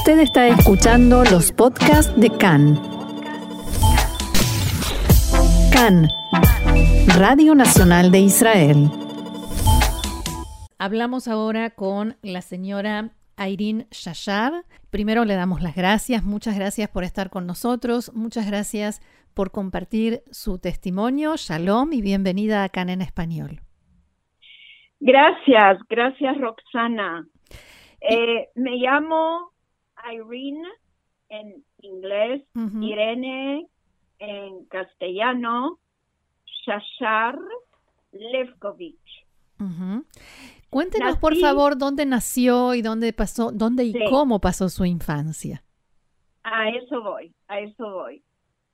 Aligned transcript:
Usted 0.00 0.20
está 0.20 0.48
escuchando 0.48 1.24
los 1.30 1.52
podcasts 1.52 2.18
de 2.18 2.30
CAN. 2.30 2.76
CAN, 5.70 6.08
Radio 7.18 7.54
Nacional 7.54 8.10
de 8.10 8.20
Israel. 8.20 8.88
Hablamos 10.78 11.28
ahora 11.28 11.68
con 11.68 12.16
la 12.22 12.40
señora 12.40 13.10
Irene 13.36 13.88
Shashar. 13.90 14.64
Primero 14.90 15.26
le 15.26 15.34
damos 15.34 15.60
las 15.60 15.76
gracias, 15.76 16.24
muchas 16.24 16.56
gracias 16.56 16.88
por 16.88 17.04
estar 17.04 17.28
con 17.28 17.46
nosotros, 17.46 18.10
muchas 18.14 18.46
gracias 18.46 19.02
por 19.34 19.50
compartir 19.50 20.22
su 20.30 20.58
testimonio. 20.58 21.34
Shalom 21.36 21.92
y 21.92 22.00
bienvenida 22.00 22.64
a 22.64 22.70
CAN 22.70 22.88
en 22.88 23.02
español. 23.02 23.60
Gracias, 24.98 25.78
gracias 25.90 26.38
Roxana. 26.38 27.26
Eh, 28.00 28.48
me 28.54 28.76
llamo 28.76 29.50
Irene 30.12 30.68
en 31.28 31.64
inglés, 31.80 32.42
Irene 32.80 33.66
en 34.18 34.64
castellano, 34.66 35.78
Shashar 36.66 37.38
Levkovich. 38.12 39.26
Cuéntenos, 40.70 41.18
por 41.18 41.36
favor, 41.36 41.76
dónde 41.76 42.06
nació 42.06 42.74
y 42.74 42.82
dónde 42.82 43.12
pasó, 43.12 43.50
dónde 43.52 43.84
y 43.84 43.94
cómo 44.08 44.40
pasó 44.40 44.68
su 44.68 44.84
infancia. 44.84 45.62
A 46.42 46.68
eso 46.70 47.02
voy, 47.02 47.34
a 47.48 47.60
eso 47.60 47.90
voy. 47.92 48.22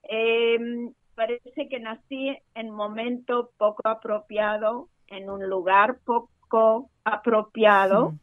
Em, 0.03 0.93
parece 1.15 1.69
que 1.69 1.81
nací 1.81 2.37
en 2.55 2.70
momento 2.70 3.51
poco 3.56 3.83
apropiado, 3.89 4.89
en 5.09 5.31
un 5.31 5.48
lugar 5.48 5.98
poco 6.05 6.91
apropiado, 7.05 8.15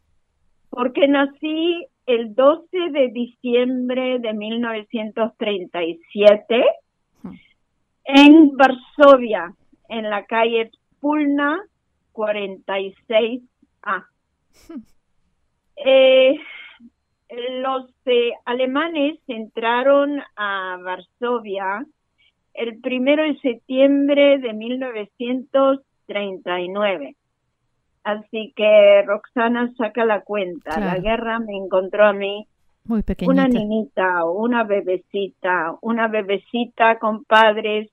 porque 0.70 1.08
nací 1.08 1.88
el 2.06 2.36
12 2.36 2.92
de 2.92 3.08
diciembre 3.10 4.20
de 4.20 4.34
1937 4.34 6.64
en 8.06 8.58
Varsovia, 8.58 9.56
en 9.90 10.10
la 10.10 10.26
calle 10.26 10.72
Pulna 11.00 11.62
46A. 12.14 14.06
Eh, 15.86 16.40
los 17.62 17.90
eh, 18.06 18.32
alemanes 18.46 19.18
entraron 19.28 20.22
a 20.36 20.78
Varsovia 20.84 21.84
el 22.54 22.80
primero 22.80 23.24
de 23.24 23.40
septiembre 23.40 24.38
de 24.38 24.54
1939. 24.54 27.16
Así 28.04 28.54
que 28.56 29.02
Roxana 29.06 29.72
saca 29.78 30.04
la 30.04 30.22
cuenta. 30.22 30.80
La 30.80 30.98
guerra 31.00 31.40
me 31.40 31.56
encontró 31.56 32.06
a 32.06 32.14
mí 32.14 32.48
Muy 32.86 33.02
una 33.26 33.48
niñita, 33.48 34.26
una 34.26 34.64
bebecita, 34.66 35.76
una 35.82 36.08
bebecita 36.10 37.00
con 37.00 37.24
padres 37.24 37.90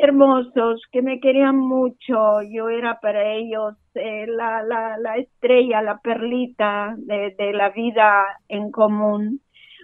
hermosos 0.00 0.82
que 0.90 1.02
me 1.02 1.20
querían 1.20 1.56
mucho. 1.56 2.42
Yo 2.42 2.70
era 2.70 2.98
para 3.00 3.34
ellos 3.34 3.74
eh, 3.94 4.26
la, 4.26 4.62
la, 4.62 4.96
la, 4.98 5.16
estrella, 5.16 5.82
la 5.82 5.98
perlita 5.98 6.94
de, 6.96 7.34
de 7.38 7.52
la 7.52 7.70
vida 7.70 8.24
en 8.48 8.72
común. 8.72 9.40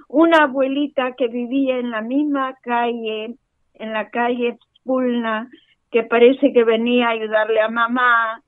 Una 0.09 0.45
abuelita 0.45 1.13
que 1.13 1.29
vivía 1.29 1.79
en 1.79 1.91
la 1.91 2.01
misma 2.01 2.57
calle, 2.63 3.37
en 3.75 3.93
la 3.93 4.09
calle 4.11 4.59
Spulna, 4.79 5.51
que 5.91 6.03
parece 6.03 6.53
que 6.53 6.65
venía 6.65 7.09
a 7.09 7.11
ayudarle 7.11 7.61
a 7.61 7.69
mamá 7.69 8.43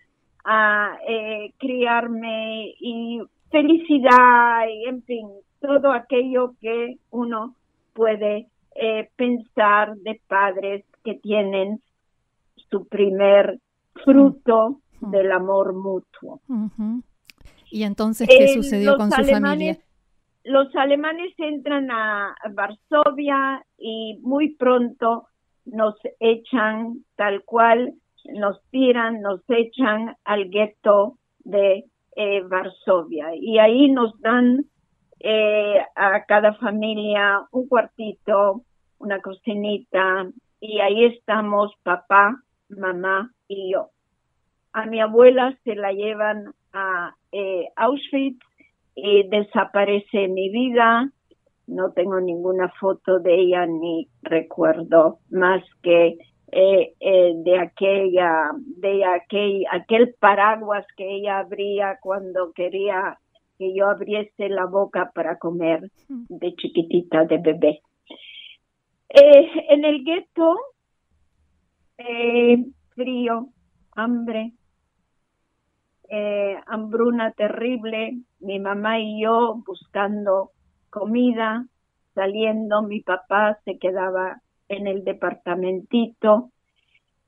a 0.51 0.99
eh, 1.07 1.53
criarme 1.59 2.75
y 2.81 3.21
felicidad 3.51 4.67
y 4.67 4.89
en 4.89 5.03
fin, 5.03 5.29
todo 5.61 5.93
aquello 5.93 6.55
que 6.59 6.97
uno 7.11 7.55
puede 7.93 8.47
eh, 8.75 9.11
pensar 9.15 9.95
de 9.97 10.19
padres 10.27 10.87
que 11.05 11.17
tienen 11.17 11.83
su 12.71 12.89
primer 12.89 13.59
fruto 14.05 14.81
del 15.01 15.33
amor 15.33 15.75
mutuo. 15.75 16.41
¿Y 17.71 17.83
entonces 17.83 18.27
qué 18.27 18.45
eh, 18.45 18.55
sucedió 18.55 18.97
con 18.97 19.11
su 19.11 19.23
familia? 19.25 19.77
Los 20.45 20.75
alemanes 20.77 21.35
entran 21.37 21.91
a 21.91 22.35
Varsovia 22.55 23.63
y 23.77 24.19
muy 24.23 24.55
pronto 24.55 25.27
nos 25.67 25.97
echan 26.21 27.05
tal 27.17 27.45
cual 27.45 27.93
nos 28.25 28.61
tiran, 28.71 29.21
nos 29.21 29.41
echan 29.49 30.17
al 30.25 30.49
gueto 30.51 31.19
de 31.41 31.85
eh, 32.17 32.43
Varsovia 32.43 33.35
y 33.35 33.59
ahí 33.59 33.91
nos 33.91 34.19
dan 34.21 34.65
eh, 35.21 35.81
a 35.95 36.25
cada 36.25 36.55
familia 36.55 37.47
un 37.53 37.69
cuartito, 37.69 38.63
una 38.99 39.21
cocinita 39.21 40.29
y 40.61 40.81
ahí 40.81 41.05
estamos 41.05 41.73
papá, 41.83 42.37
mamá 42.69 43.33
y 43.47 43.73
yo. 43.73 43.91
A 44.73 44.87
mi 44.87 45.01
abuela 45.01 45.57
se 45.65 45.75
la 45.75 45.93
llevan 45.93 46.53
a 46.73 47.15
eh, 47.33 47.69
Auschwitz 47.77 48.45
y 48.95 49.29
desaparece 49.29 50.29
mi 50.29 50.51
vida. 50.51 51.11
No 51.67 51.93
tengo 51.93 52.21
ninguna 52.21 52.69
foto 52.81 53.19
de 53.19 53.35
ella 53.35 53.67
ni 53.67 54.09
recuerdo 54.23 55.19
más 55.31 55.63
que 55.83 56.19
eh, 56.51 56.95
eh, 57.01 57.33
de 57.37 57.59
aquella, 57.59 58.51
de 58.55 59.05
aquel, 59.05 59.67
aquel 59.71 60.15
paraguas 60.19 60.87
que 60.97 61.17
ella 61.17 61.41
abría 61.41 61.99
cuando 62.01 62.53
quería 62.53 63.19
que 63.59 63.75
yo 63.75 63.89
abriese 63.89 64.49
la 64.49 64.65
boca 64.65 65.11
para 65.15 65.37
comer 65.39 65.91
de 66.09 66.55
chiquitita, 66.55 67.25
de 67.25 67.39
bebé. 67.39 67.83
Eh, 69.11 69.51
en 69.69 69.85
el 69.85 70.05
gueto, 70.05 70.57
frío, 72.95 73.49
hambre, 73.97 74.53
hambruna 76.67 77.33
terrible, 77.33 78.21
mi 78.41 78.59
mamá 78.59 79.01
y 79.01 79.23
yo 79.23 79.61
buscando 79.67 80.53
comida, 80.89 81.67
saliendo, 82.15 82.83
mi 82.83 83.01
papá 83.01 83.59
se 83.65 83.79
quedaba 83.79 84.41
en 84.69 84.87
el 84.87 85.05
departamentito, 85.05 86.51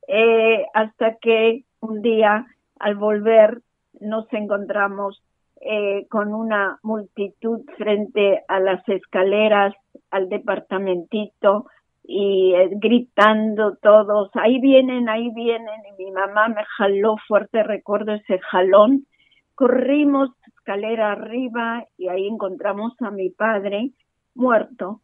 eh, 0.06 0.64
hasta 0.74 1.16
que 1.16 1.64
un 1.80 2.02
día 2.02 2.46
al 2.78 2.96
volver 2.96 3.62
nos 4.00 4.30
encontramos 4.32 5.22
eh, 5.60 6.06
con 6.08 6.34
una 6.34 6.78
multitud 6.82 7.60
frente 7.76 8.42
a 8.48 8.60
las 8.60 8.86
escaleras 8.88 9.74
al 10.10 10.28
departamentito 10.28 11.66
y 12.02 12.54
eh, 12.54 12.70
gritando 12.72 13.76
todos, 13.76 14.30
ahí 14.34 14.58
vienen, 14.58 15.08
ahí 15.08 15.30
vienen, 15.34 15.80
y 15.86 16.02
mi 16.02 16.10
mamá 16.10 16.48
me 16.48 16.64
jaló 16.76 17.16
fuerte, 17.28 17.62
recuerdo 17.62 18.14
ese 18.14 18.38
jalón, 18.38 19.06
corrimos 19.54 20.30
escalera 20.46 21.12
arriba 21.12 21.84
y 21.98 22.08
ahí 22.08 22.26
encontramos 22.26 22.94
a 23.00 23.10
mi 23.10 23.30
padre 23.30 23.90
muerto, 24.34 25.00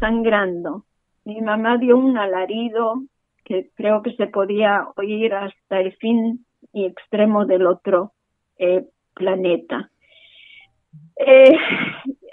sangrando. 0.00 0.84
Mi 1.28 1.42
mamá 1.42 1.76
dio 1.76 1.98
un 1.98 2.16
alarido 2.16 3.02
que 3.44 3.68
creo 3.74 4.02
que 4.02 4.16
se 4.16 4.28
podía 4.28 4.88
oír 4.96 5.34
hasta 5.34 5.78
el 5.78 5.94
fin 5.96 6.46
y 6.72 6.86
extremo 6.86 7.44
del 7.44 7.66
otro 7.66 8.14
eh, 8.56 8.86
planeta. 9.12 9.90
Eh, 11.16 11.54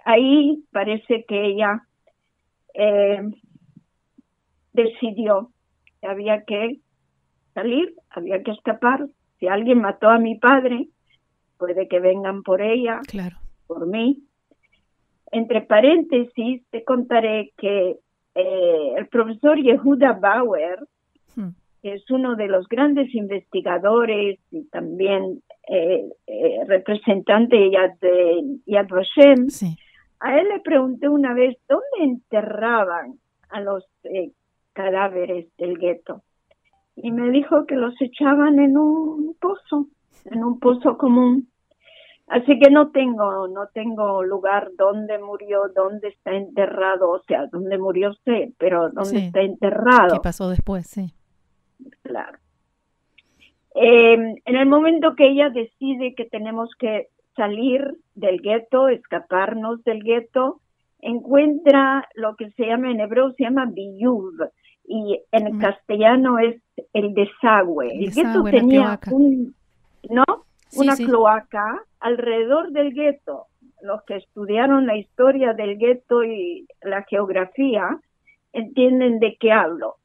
ahí 0.06 0.64
parece 0.72 1.26
que 1.26 1.46
ella 1.46 1.82
eh, 2.74 3.22
decidió 4.72 5.52
que 6.00 6.08
había 6.08 6.46
que 6.46 6.80
salir, 7.54 7.96
había 8.10 8.44
que 8.44 8.52
escapar. 8.52 9.08
Si 9.42 9.48
alguien 9.50 9.82
mató 9.82 10.08
a 10.08 10.20
mi 10.20 10.40
padre, 10.40 10.88
puede 11.58 11.90
que 11.90 12.00
vengan 12.00 12.44
por 12.44 12.62
ella, 12.62 13.02
claro. 13.10 13.36
por 13.68 13.88
mí. 13.88 14.24
Entre 15.34 15.60
paréntesis, 15.60 16.66
te 16.70 16.86
contaré 16.86 17.52
que 17.58 17.98
eh, 18.36 18.94
el 18.98 19.08
profesor 19.08 19.58
Yehuda 19.58 20.14
Bauer, 20.14 20.80
hmm. 21.36 21.50
que 21.82 21.94
es 21.94 22.12
uno 22.12 22.36
de 22.36 22.48
los 22.48 22.68
grandes 22.68 23.14
investigadores 23.16 24.40
y 24.52 24.66
también 24.66 25.42
eh, 25.70 26.06
eh, 26.28 26.60
representante 26.68 27.56
de 27.56 27.72
Yad 28.66 28.88
Vashem, 28.90 29.48
a 30.20 30.38
él 30.38 30.50
le 30.50 30.60
pregunté 30.60 31.08
una 31.08 31.34
vez 31.34 31.58
dónde 31.70 32.12
enterraban 32.12 33.20
a 33.50 33.62
los 33.62 33.86
cadáveres 34.74 35.48
del 35.58 35.78
gueto. 35.78 36.24
Y 36.98 37.12
me 37.12 37.30
dijo 37.30 37.66
que 37.66 37.76
los 37.76 37.94
echaban 38.02 38.60
en 38.60 38.78
un 38.78 39.36
pozo, 39.40 39.88
en 40.26 40.44
un 40.44 40.60
pozo 40.60 40.98
común. 40.98 41.50
Así 42.28 42.58
que 42.58 42.72
no 42.72 42.90
tengo, 42.90 43.48
no 43.48 43.68
tengo 43.68 44.24
lugar 44.24 44.72
donde 44.78 45.20
murió, 45.20 45.70
dónde 45.76 46.08
está 46.08 46.34
enterrado, 46.34 47.12
o 47.12 47.22
sea, 47.24 47.46
dónde 47.48 47.78
murió 47.78 48.10
usted, 48.10 48.50
pero 48.58 48.90
dónde 48.90 49.28
está 49.28 49.42
enterrado. 49.42 50.16
¿Qué 50.16 50.22
pasó 50.22 50.50
después? 50.50 50.88
Sí. 50.88 51.14
Claro. 52.02 52.40
Em, 53.76 54.38
en 54.44 54.56
el 54.56 54.66
momento 54.66 55.16
que 55.16 55.28
ella 55.28 55.50
decide 55.50 56.16
que 56.16 56.26
tenemos 56.26 56.72
que 56.80 57.10
salir 57.36 57.96
del 58.16 58.42
gueto, 58.42 58.88
escaparnos 58.88 59.84
del 59.84 60.02
gueto, 60.04 60.62
encuentra 61.02 62.08
lo 62.16 62.36
que 62.36 62.50
se 62.52 62.66
llama 62.66 62.90
en 62.90 63.02
hebreo 63.02 63.34
se 63.34 63.44
llama 63.44 63.66
biyuv 63.66 64.50
y 64.88 65.20
en 65.32 65.60
castellano 65.60 66.40
es 66.40 66.62
el 66.94 67.14
desagüe. 67.14 67.92
El, 67.92 68.12
gueto 68.12 68.44
tenía 68.44 69.00
un, 69.12 69.54
¿no? 70.10 70.24
Una 70.76 70.96
cloaca 70.96 71.82
alrededor 72.00 72.72
del 72.72 72.94
gueto. 72.94 73.48
Los 73.82 74.04
que 74.04 74.18
estudiaron 74.18 74.86
la 74.86 74.98
historia 74.98 75.54
del 75.54 75.78
gueto 75.78 76.24
y 76.24 76.68
la 76.82 77.04
geografía 77.04 78.00
entienden 78.54 79.20
de 79.20 79.38
qué 79.40 79.52
hablo. 79.52 79.96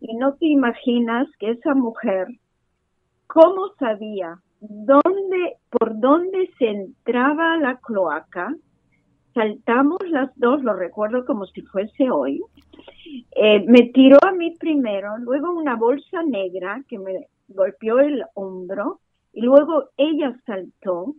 Y 0.00 0.16
no 0.16 0.34
te 0.34 0.46
imaginas 0.46 1.26
que 1.40 1.50
esa 1.50 1.74
mujer, 1.74 2.28
¿cómo 3.26 3.70
sabía 3.80 4.38
dónde, 4.60 5.56
por 5.70 5.98
dónde 5.98 6.48
se 6.56 6.68
entraba 6.68 7.56
la 7.56 7.78
cloaca? 7.78 8.54
Saltamos 9.34 9.98
las 10.08 10.30
dos, 10.36 10.62
lo 10.62 10.72
recuerdo 10.72 11.24
como 11.24 11.46
si 11.46 11.62
fuese 11.62 12.08
hoy. 12.10 12.40
Eh, 13.32 13.64
me 13.66 13.90
tiró 13.92 14.18
a 14.24 14.30
mí 14.30 14.54
primero, 14.56 15.18
luego 15.18 15.52
una 15.52 15.74
bolsa 15.74 16.22
negra 16.22 16.84
que 16.88 17.00
me 17.00 17.26
golpeó 17.48 17.98
el 17.98 18.24
hombro 18.34 19.00
y 19.36 19.42
luego 19.42 19.90
ella 19.98 20.34
saltó 20.46 21.14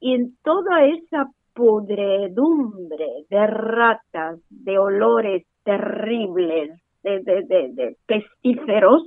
y 0.00 0.14
en 0.14 0.34
toda 0.42 0.86
esa 0.86 1.30
podredumbre 1.52 3.26
de 3.28 3.46
ratas, 3.46 4.40
de 4.48 4.78
olores 4.78 5.44
terribles, 5.62 6.80
de, 7.02 7.20
de, 7.20 7.42
de, 7.44 7.96
pestíferos, 8.06 9.06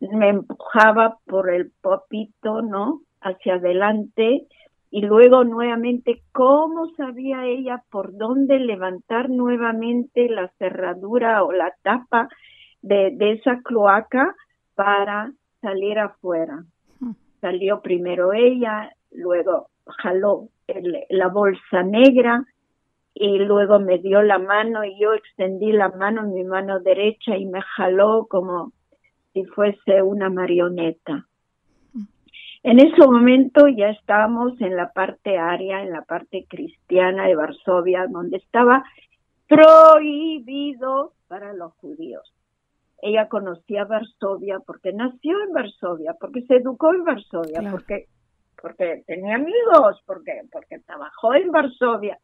me 0.00 0.30
empujaba 0.30 1.18
por 1.26 1.50
el 1.50 1.70
popito, 1.82 2.62
¿no? 2.62 3.02
Hacia 3.20 3.56
adelante 3.56 4.46
y 4.90 5.02
luego 5.02 5.44
nuevamente, 5.44 6.22
¿cómo 6.32 6.88
sabía 6.96 7.44
ella 7.44 7.84
por 7.90 8.16
dónde 8.16 8.58
levantar 8.58 9.28
nuevamente 9.28 10.30
la 10.30 10.48
cerradura 10.58 11.44
o 11.44 11.52
la 11.52 11.74
tapa 11.82 12.26
de, 12.80 13.10
de 13.14 13.32
esa 13.32 13.60
cloaca 13.60 14.34
para 14.74 15.30
salir 15.60 15.98
afuera? 15.98 16.64
Salió 17.40 17.80
primero 17.80 18.32
ella, 18.32 18.92
luego 19.10 19.68
jaló 19.86 20.48
la 21.08 21.28
bolsa 21.28 21.82
negra 21.82 22.44
y 23.14 23.38
luego 23.38 23.80
me 23.80 23.98
dio 23.98 24.22
la 24.22 24.38
mano 24.38 24.84
y 24.84 24.98
yo 24.98 25.14
extendí 25.14 25.72
la 25.72 25.88
mano, 25.90 26.22
mi 26.22 26.44
mano 26.44 26.80
derecha 26.80 27.36
y 27.36 27.46
me 27.46 27.60
jaló 27.60 28.26
como 28.28 28.72
si 29.32 29.44
fuese 29.44 30.02
una 30.02 30.30
marioneta. 30.30 31.26
En 32.62 32.78
ese 32.78 33.06
momento 33.06 33.68
ya 33.68 33.88
estábamos 33.88 34.60
en 34.60 34.76
la 34.76 34.92
parte 34.92 35.38
aria, 35.38 35.82
en 35.82 35.90
la 35.90 36.02
parte 36.02 36.44
cristiana 36.46 37.26
de 37.26 37.34
Varsovia, 37.34 38.06
donde 38.06 38.36
estaba 38.36 38.84
prohibido 39.48 41.12
para 41.26 41.54
los 41.54 41.72
judíos. 41.74 42.32
Ella 43.02 43.28
conocía 43.28 43.84
Varsovia 43.84 44.60
porque 44.60 44.92
nació 44.92 45.42
en 45.42 45.52
Varsovia, 45.52 46.14
porque 46.20 46.42
se 46.42 46.56
educó 46.56 46.92
en 46.92 47.04
Varsovia, 47.04 47.62
porque 47.70 48.06
porque 48.60 49.02
tenía 49.06 49.36
amigos, 49.36 50.02
porque 50.04 50.42
porque 50.52 50.80
trabajó 50.80 51.34
en 51.34 51.50
Varsovia 51.50 52.18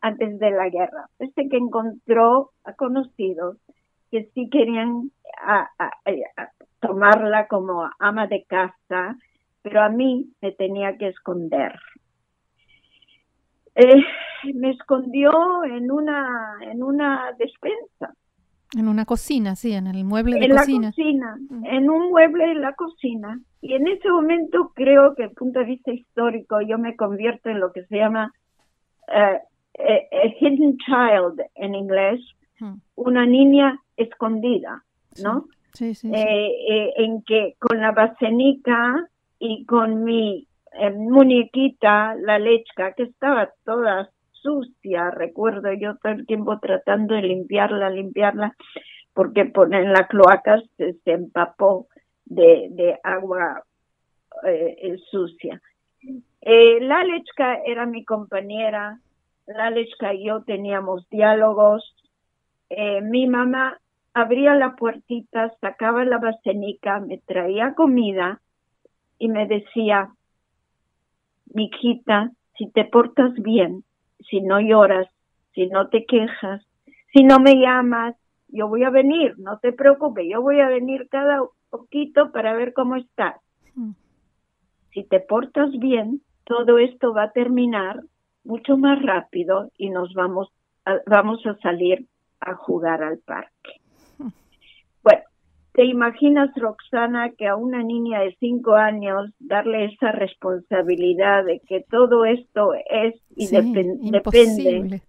antes 0.00 0.38
de 0.38 0.50
la 0.52 0.68
guerra. 0.68 1.08
Este 1.18 1.48
que 1.48 1.56
encontró 1.56 2.50
a 2.64 2.74
conocidos 2.74 3.56
que 4.12 4.30
sí 4.34 4.48
querían 4.48 5.10
tomarla 6.78 7.48
como 7.48 7.88
ama 7.98 8.26
de 8.28 8.44
casa, 8.44 9.16
pero 9.62 9.82
a 9.82 9.88
mí 9.88 10.32
me 10.40 10.52
tenía 10.52 10.96
que 10.98 11.08
esconder. 11.08 11.74
Eh, 13.74 14.04
me 14.54 14.70
escondió 14.70 15.64
en 15.64 15.90
una 15.90 16.58
en 16.62 16.82
una 16.82 17.32
despensa 17.38 18.14
en 18.76 18.88
una 18.88 19.04
cocina, 19.04 19.54
sí, 19.54 19.72
en 19.72 19.86
el 19.86 20.04
mueble 20.04 20.38
de 20.38 20.46
en 20.46 20.56
cocina. 20.56 20.86
la 20.86 20.90
cocina, 20.90 21.38
en 21.64 21.90
un 21.90 22.10
mueble 22.10 22.48
de 22.48 22.54
la 22.54 22.74
cocina. 22.74 23.40
Y 23.60 23.74
en 23.74 23.86
ese 23.86 24.10
momento 24.10 24.72
creo 24.74 25.14
que, 25.14 25.22
desde 25.22 25.32
el 25.32 25.36
punto 25.36 25.58
de 25.60 25.66
vista 25.66 25.92
histórico, 25.92 26.60
yo 26.60 26.78
me 26.78 26.96
convierto 26.96 27.50
en 27.50 27.60
lo 27.60 27.72
que 27.72 27.84
se 27.84 27.96
llama 27.96 28.32
uh, 29.08 29.38
hidden 30.40 30.76
child 30.78 31.42
en 31.54 31.74
inglés, 31.74 32.20
una 32.94 33.26
niña 33.26 33.80
escondida, 33.96 34.84
¿no? 35.22 35.46
Sí, 35.72 35.94
sí, 35.94 36.10
eh, 36.14 36.50
eh, 36.68 36.92
en 36.96 37.22
que 37.22 37.56
con 37.58 37.80
la 37.80 37.92
basenica 37.92 39.08
y 39.38 39.64
con 39.64 40.04
mi 40.04 40.46
muñequita, 40.94 42.14
la 42.14 42.38
lechka, 42.38 42.92
que 42.92 43.04
estaba 43.04 43.50
toda 43.64 44.10
sucia, 44.42 45.10
recuerdo 45.10 45.72
yo 45.72 45.96
todo 45.96 46.12
el 46.12 46.26
tiempo 46.26 46.58
tratando 46.58 47.14
de 47.14 47.22
limpiarla, 47.22 47.90
limpiarla, 47.90 48.54
porque 49.14 49.40
en 49.40 49.92
la 49.92 50.06
cloaca 50.08 50.60
se, 50.76 50.96
empapó 51.04 51.86
de, 52.24 52.98
agua 53.02 53.62
eh, 54.46 54.96
sucia. 55.10 55.60
Eh, 56.40 56.80
la 56.80 57.04
Lechka 57.04 57.60
era 57.64 57.86
mi 57.86 58.04
compañera, 58.04 58.98
la 59.46 59.70
Lechka 59.70 60.14
y 60.14 60.26
yo 60.26 60.42
teníamos 60.42 61.08
diálogos. 61.08 61.94
Eh, 62.70 63.00
mi 63.02 63.26
mamá 63.28 63.78
abría 64.14 64.54
la 64.54 64.74
puertita, 64.74 65.54
sacaba 65.60 66.04
la 66.04 66.18
basenica, 66.18 67.00
me 67.00 67.18
traía 67.18 67.74
comida 67.74 68.40
y 69.18 69.28
me 69.28 69.46
decía, 69.46 70.10
mi 71.54 71.66
hijita, 71.66 72.32
si 72.56 72.68
te 72.70 72.84
portas 72.84 73.34
bien, 73.34 73.84
si 74.28 74.40
no 74.40 74.60
lloras, 74.60 75.08
si 75.54 75.66
no 75.66 75.88
te 75.88 76.04
quejas, 76.06 76.62
si 77.12 77.24
no 77.24 77.38
me 77.38 77.54
llamas, 77.54 78.16
yo 78.48 78.68
voy 78.68 78.84
a 78.84 78.90
venir, 78.90 79.34
no 79.38 79.58
te 79.58 79.72
preocupes, 79.72 80.26
yo 80.30 80.42
voy 80.42 80.60
a 80.60 80.68
venir 80.68 81.08
cada 81.10 81.42
poquito 81.70 82.32
para 82.32 82.54
ver 82.54 82.72
cómo 82.72 82.96
estás. 82.96 83.40
Mm. 83.74 83.92
Si 84.92 85.04
te 85.04 85.20
portas 85.20 85.70
bien, 85.78 86.20
todo 86.44 86.78
esto 86.78 87.14
va 87.14 87.24
a 87.24 87.32
terminar 87.32 88.02
mucho 88.44 88.76
más 88.76 89.00
rápido 89.02 89.70
y 89.78 89.90
nos 89.90 90.12
vamos 90.12 90.48
a, 90.84 90.98
vamos 91.06 91.44
a 91.46 91.56
salir 91.58 92.06
a 92.40 92.54
jugar 92.54 93.02
al 93.02 93.18
parque. 93.18 93.80
Mm. 94.18 94.28
Bueno, 95.02 95.22
¿Te 95.72 95.86
imaginas, 95.86 96.50
Roxana, 96.54 97.30
que 97.30 97.48
a 97.48 97.56
una 97.56 97.82
niña 97.82 98.20
de 98.20 98.36
cinco 98.38 98.74
años 98.74 99.30
darle 99.38 99.86
esa 99.86 100.12
responsabilidad 100.12 101.44
de 101.44 101.60
que 101.60 101.84
todo 101.90 102.26
esto 102.26 102.74
es 102.74 103.14
y 103.34 103.46
depende, 103.48 105.02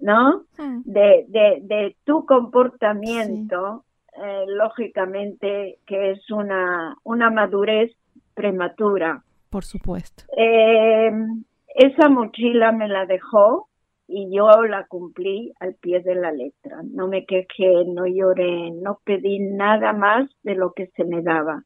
¿no? 0.00 0.44
Hmm. 0.58 0.82
De, 0.84 1.26
de, 1.28 1.58
de, 1.62 1.96
tu 2.04 2.24
comportamiento, 2.24 3.84
eh, 4.16 4.44
lógicamente 4.46 5.78
que 5.86 6.12
es 6.12 6.30
una, 6.30 6.96
una 7.02 7.30
madurez 7.30 7.92
prematura. 8.34 9.24
Por 9.50 9.64
supuesto. 9.64 10.22
Eh, 10.36 11.10
esa 11.74 12.08
mochila 12.08 12.70
me 12.70 12.86
la 12.88 13.06
dejó 13.06 13.65
y 14.08 14.34
yo 14.34 14.48
la 14.62 14.86
cumplí 14.86 15.52
al 15.60 15.74
pie 15.74 16.00
de 16.00 16.14
la 16.14 16.30
letra. 16.32 16.80
No 16.84 17.08
me 17.08 17.24
quejé, 17.26 17.84
no 17.86 18.06
lloré, 18.06 18.70
no 18.70 19.00
pedí 19.04 19.40
nada 19.40 19.92
más 19.92 20.30
de 20.42 20.54
lo 20.54 20.72
que 20.72 20.86
se 20.88 21.04
me 21.04 21.22
daba. 21.22 21.62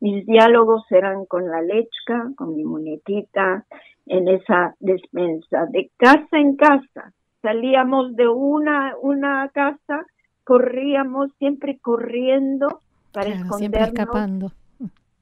Mis 0.00 0.26
diálogos 0.26 0.84
eran 0.90 1.24
con 1.26 1.48
la 1.48 1.62
lechka, 1.62 2.30
con 2.36 2.54
mi 2.56 2.64
muñequita, 2.64 3.64
en 4.06 4.28
esa 4.28 4.74
despensa, 4.80 5.66
de 5.70 5.90
casa 5.96 6.38
en 6.38 6.56
casa. 6.56 7.12
Salíamos 7.40 8.14
de 8.16 8.28
una, 8.28 8.94
una 9.00 9.48
casa, 9.54 10.04
corríamos 10.44 11.30
siempre 11.38 11.78
corriendo 11.78 12.80
para 13.12 13.30
escondernos. 13.30 13.58
Siempre 13.58 13.82
escapando. 13.82 14.52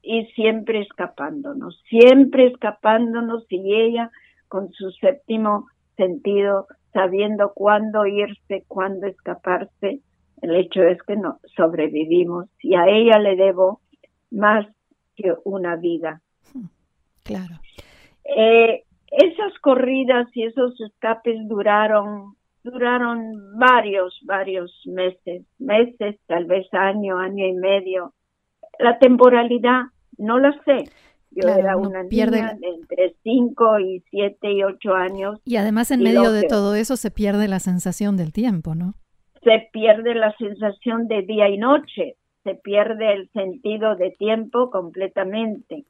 Y 0.01 0.25
siempre 0.35 0.81
escapándonos, 0.81 1.81
siempre 1.89 2.47
escapándonos 2.47 3.45
y 3.49 3.73
ella 3.73 4.11
con 4.47 4.71
su 4.73 4.91
séptimo 4.91 5.67
sentido, 5.95 6.67
sabiendo 6.93 7.53
cuándo 7.53 8.05
irse, 8.05 8.63
cuándo 8.67 9.07
escaparse. 9.07 9.99
El 10.41 10.55
hecho 10.55 10.83
es 10.83 11.01
que 11.03 11.15
no 11.15 11.39
sobrevivimos 11.55 12.47
y 12.61 12.75
a 12.75 12.87
ella 12.87 13.19
le 13.19 13.35
debo 13.35 13.81
más 14.31 14.67
que 15.15 15.33
una 15.43 15.75
vida. 15.75 16.21
Claro. 17.23 17.55
Eh, 18.23 18.83
esas 19.11 19.57
corridas 19.61 20.27
y 20.33 20.43
esos 20.43 20.79
escapes 20.81 21.47
duraron 21.47 22.35
duraron 22.65 23.59
varios, 23.59 24.19
varios 24.23 24.71
meses, 24.85 25.43
meses, 25.59 26.19
tal 26.25 26.45
vez 26.45 26.67
año, 26.73 27.19
año 27.19 27.45
y 27.45 27.53
medio. 27.53 28.13
La 28.79 28.97
temporalidad 28.97 29.83
no 30.17 30.39
la 30.39 30.51
sé, 30.63 30.89
yo 31.35 31.49
era 31.49 31.77
una 31.77 32.03
niña 32.03 32.55
de 32.59 32.67
entre 32.67 33.15
5 33.23 33.79
y 33.79 34.03
7 34.09 34.51
y 34.51 34.63
8 34.63 34.93
años. 34.93 35.39
Y 35.45 35.57
además 35.57 35.91
en 35.91 36.01
medio 36.01 36.31
de 36.31 36.43
todo 36.43 36.75
eso 36.75 36.95
se 36.95 37.11
pierde 37.11 37.47
la 37.47 37.59
sensación 37.59 38.17
del 38.17 38.31
tiempo, 38.31 38.73
¿no? 38.73 38.95
Se 39.43 39.69
pierde 39.71 40.15
la 40.15 40.35
sensación 40.37 41.07
de 41.07 41.21
día 41.21 41.49
y 41.49 41.57
noche, 41.57 42.15
se 42.43 42.55
pierde 42.55 43.13
el 43.13 43.29
sentido 43.31 43.95
de 43.95 44.11
tiempo 44.11 44.71
completamente. 44.71 45.85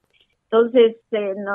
Entonces, 0.49 0.97
eh, 1.11 1.33
no, 1.37 1.53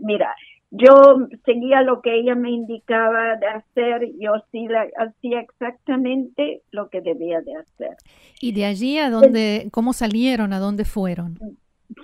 mira, 0.00 0.34
yo 0.70 1.28
seguía 1.44 1.82
lo 1.82 2.00
que 2.00 2.18
ella 2.18 2.34
me 2.34 2.50
indicaba 2.50 3.36
de 3.36 3.46
hacer, 3.46 4.10
yo 4.18 4.32
sí 4.50 4.66
hacía 4.96 5.40
exactamente 5.40 6.62
lo 6.70 6.88
que 6.88 7.02
debía 7.02 7.42
de 7.42 7.56
hacer. 7.56 7.96
¿Y 8.40 8.52
de 8.52 8.64
allí 8.64 8.98
a 8.98 9.10
dónde, 9.10 9.68
cómo 9.70 9.92
salieron, 9.92 10.54
a 10.54 10.58
dónde 10.58 10.86
fueron? 10.86 11.38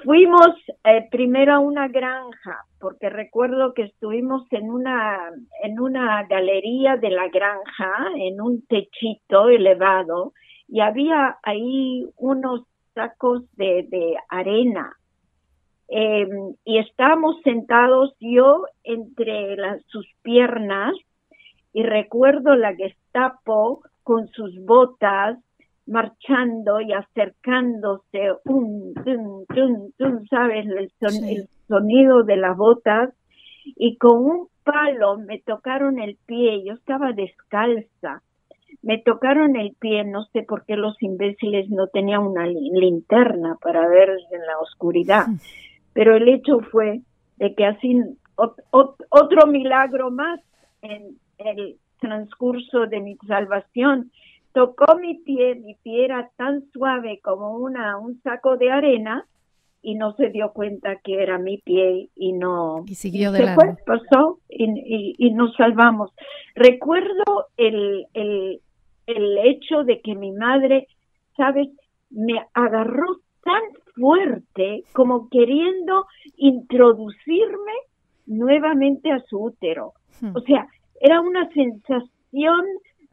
Fuimos 0.03 0.51
eh, 0.85 1.09
primero 1.11 1.55
a 1.55 1.59
una 1.61 1.89
granja, 1.89 2.65
porque 2.81 3.09
recuerdo 3.11 3.75
que 3.75 3.83
estuvimos 3.83 4.47
en 4.51 4.71
una, 4.71 5.31
en 5.63 5.81
una 5.81 6.25
galería 6.25 6.97
de 6.97 7.11
la 7.11 7.29
granja, 7.29 7.93
en 8.17 8.41
un 8.41 8.67
techito 8.67 9.49
elevado, 9.49 10.33
y 10.67 10.81
había 10.81 11.39
ahí 11.43 12.07
unos 12.17 12.63
sacos 12.95 13.45
de, 13.57 13.87
de 13.89 14.17
arena. 14.29 14.97
Em, 15.89 16.55
y 16.65 16.79
estábamos 16.79 17.41
sentados 17.43 18.15
yo 18.21 18.65
entre 18.85 19.57
sus 19.87 20.07
piernas 20.23 20.95
y 21.73 21.83
recuerdo 21.83 22.57
la 22.57 22.75
Gestapo 22.75 23.83
con 24.03 24.29
sus 24.29 24.55
botas 24.65 25.39
marchando 25.89 26.81
y 26.81 26.93
acercándose, 26.93 28.33
un, 28.45 28.95
¿sabes? 30.31 30.67
El, 30.67 30.91
el 31.01 31.49
sonido 31.67 32.23
de 32.23 32.37
las 32.37 32.57
botas. 32.57 33.11
Y 33.77 33.97
con 33.97 34.25
un 34.25 34.49
palo 34.65 35.19
me 35.19 35.41
tocaron 35.41 35.99
el 35.99 36.17
pie, 36.27 36.65
yo 36.65 36.75
estaba 36.75 37.13
descalza, 37.13 38.23
me 38.83 38.99
tocaron 38.99 39.57
el 39.57 39.75
pie, 39.79 40.05
no 40.05 40.25
sé 40.33 40.43
por 40.43 40.65
qué 40.65 40.77
los 40.77 41.03
imbéciles 41.03 41.69
no 41.71 41.89
tenían 41.89 42.23
una 42.23 42.47
linterna 42.47 43.57
para 43.61 43.87
ver 43.89 44.11
en 44.11 44.47
la 44.47 44.59
oscuridad. 44.61 45.27
Pero 45.93 46.17
el 46.17 46.29
hecho 46.29 46.61
fue 46.61 47.01
de 47.37 47.55
que 47.55 47.67
así 47.67 48.01
otro 48.37 49.47
milagro 49.47 50.11
más 50.11 50.41
en 50.83 51.19
el 51.39 51.77
transcurso 52.01 52.87
de 52.87 53.01
mi 53.01 53.17
salvación 53.27 54.11
tocó 54.53 54.97
mi 54.99 55.15
pie, 55.19 55.55
mi 55.57 55.75
pie 55.75 56.05
era 56.05 56.31
tan 56.37 56.71
suave 56.73 57.21
como 57.23 57.57
una 57.57 57.99
un 57.99 58.21
saco 58.23 58.57
de 58.57 58.71
arena 58.71 59.27
y 59.83 59.95
no 59.95 60.13
se 60.15 60.31
dio 60.31 60.53
cuenta 60.53 60.97
que 60.97 61.23
era 61.23 61.39
mi 61.39 61.59
pie 61.59 62.09
y 62.17 62.33
no 62.33 62.85
y 62.87 62.95
siguió 62.95 63.31
de 63.33 63.55
fue, 63.55 63.77
pasó 63.87 64.39
y, 64.49 65.15
y, 65.19 65.31
nos 65.33 65.55
salvamos. 65.55 66.11
Recuerdo 66.55 67.47
el, 67.57 68.07
el, 68.15 68.61
el 69.07 69.39
hecho 69.39 69.85
de 69.85 70.01
que 70.01 70.15
mi 70.15 70.33
madre, 70.33 70.89
sabes, 71.37 71.69
me 72.11 72.45
agarró 72.55 73.21
tan 73.45 73.63
fuerte 73.95 74.85
como 74.93 75.29
queriendo 75.29 76.07
introducirme 76.37 77.73
nuevamente 78.27 79.11
a 79.13 79.21
su 79.21 79.39
útero. 79.45 79.93
Hmm. 80.21 80.33
O 80.35 80.41
sea, 80.41 80.67
era 81.01 81.21
una 81.21 81.49
sensación 81.51 82.65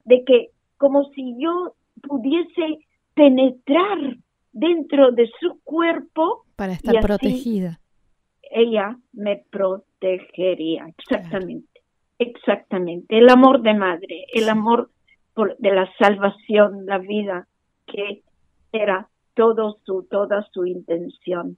de 0.05 0.23
que 0.23 0.49
como 0.77 1.05
si 1.11 1.35
yo 1.39 1.75
pudiese 2.01 2.79
penetrar 3.13 4.17
dentro 4.51 5.11
de 5.11 5.29
su 5.39 5.59
cuerpo 5.63 6.45
para 6.55 6.73
estar 6.73 6.99
protegida. 7.01 7.79
Ella 8.41 8.97
me 9.13 9.43
protegería, 9.49 10.87
exactamente, 10.97 11.81
exactamente. 12.19 13.17
El 13.17 13.29
amor 13.29 13.61
de 13.61 13.73
madre, 13.73 14.25
el 14.33 14.47
amor 14.49 14.91
por, 15.33 15.57
de 15.57 15.73
la 15.73 15.91
salvación, 15.97 16.85
la 16.85 16.99
vida 16.99 17.47
que 17.85 18.21
era 18.71 19.09
todo 19.33 19.77
su, 19.85 20.03
toda 20.03 20.47
su 20.51 20.65
intención. 20.65 21.57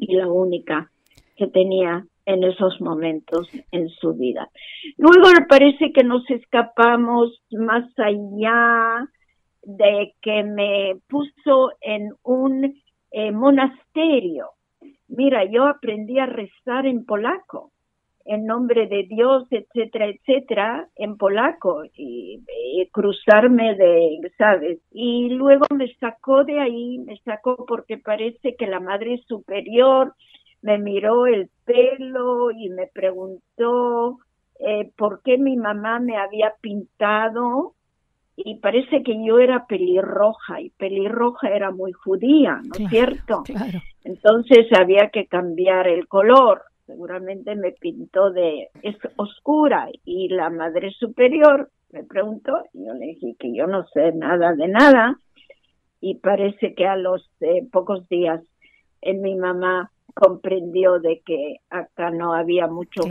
Y 0.00 0.14
la 0.16 0.26
única 0.26 0.90
que 1.36 1.46
tenía 1.46 2.06
en 2.26 2.44
esos 2.44 2.80
momentos 2.80 3.48
en 3.72 3.88
su 3.88 4.14
vida. 4.14 4.48
Luego 4.96 5.28
me 5.38 5.46
parece 5.46 5.92
que 5.92 6.04
nos 6.04 6.28
escapamos 6.30 7.42
más 7.50 7.86
allá 7.98 9.08
de 9.62 10.14
que 10.22 10.42
me 10.42 10.96
puso 11.08 11.72
en 11.80 12.12
un 12.22 12.80
eh, 13.10 13.32
monasterio. 13.32 14.50
Mira, 15.08 15.44
yo 15.44 15.66
aprendí 15.66 16.18
a 16.18 16.26
rezar 16.26 16.86
en 16.86 17.04
polaco 17.04 17.72
en 18.24 18.46
nombre 18.46 18.86
de 18.86 19.04
Dios, 19.04 19.46
etcétera, 19.50 20.06
etcétera, 20.06 20.88
en 20.96 21.16
polaco 21.16 21.82
y, 21.96 22.40
cruzarme 22.92 23.74
de, 23.74 24.20
¿sabes? 24.38 24.78
Y 24.92 25.30
luego 25.30 25.66
me 25.74 25.92
sacó 25.94 26.44
de 26.44 26.60
ahí, 26.60 26.98
me 26.98 27.18
sacó 27.24 27.64
porque 27.66 27.98
parece 27.98 28.56
que 28.56 28.66
la 28.66 28.80
Madre 28.80 29.20
Superior 29.26 30.14
me 30.62 30.78
miró 30.78 31.26
el 31.26 31.48
pelo 31.64 32.50
y 32.50 32.68
me 32.70 32.86
preguntó 32.86 34.18
eh, 34.58 34.90
por 34.96 35.22
qué 35.22 35.38
mi 35.38 35.56
mamá 35.56 36.00
me 36.00 36.16
había 36.16 36.54
pintado 36.60 37.74
y 38.36 38.56
parece 38.56 39.02
que 39.02 39.22
yo 39.24 39.38
era 39.38 39.66
pelirroja 39.66 40.60
y 40.60 40.70
pelirroja 40.70 41.48
era 41.48 41.70
muy 41.70 41.92
judía, 41.92 42.60
¿no 42.62 42.84
es 42.84 42.90
cierto? 42.90 43.42
Claro. 43.44 43.80
Entonces 44.04 44.66
había 44.72 45.10
que 45.10 45.26
cambiar 45.26 45.88
el 45.88 46.08
color 46.08 46.62
seguramente 46.90 47.54
me 47.54 47.70
pintó 47.72 48.30
de 48.32 48.68
es 48.82 48.96
oscura 49.16 49.88
y 50.04 50.28
la 50.28 50.50
madre 50.50 50.90
superior 50.90 51.70
me 51.92 52.02
preguntó 52.02 52.64
y 52.72 52.84
yo 52.84 52.94
le 52.94 53.06
dije 53.06 53.36
que 53.38 53.54
yo 53.54 53.68
no 53.68 53.86
sé 53.88 54.12
nada 54.12 54.54
de 54.54 54.66
nada 54.66 55.16
y 56.00 56.16
parece 56.16 56.74
que 56.74 56.86
a 56.86 56.96
los 56.96 57.30
eh, 57.40 57.64
pocos 57.70 58.08
días 58.08 58.42
en 59.02 59.18
eh, 59.18 59.20
mi 59.20 59.36
mamá 59.36 59.92
comprendió 60.14 60.98
de 60.98 61.22
que 61.24 61.56
acá 61.70 62.10
no 62.10 62.34
había 62.34 62.66
mucho, 62.66 63.02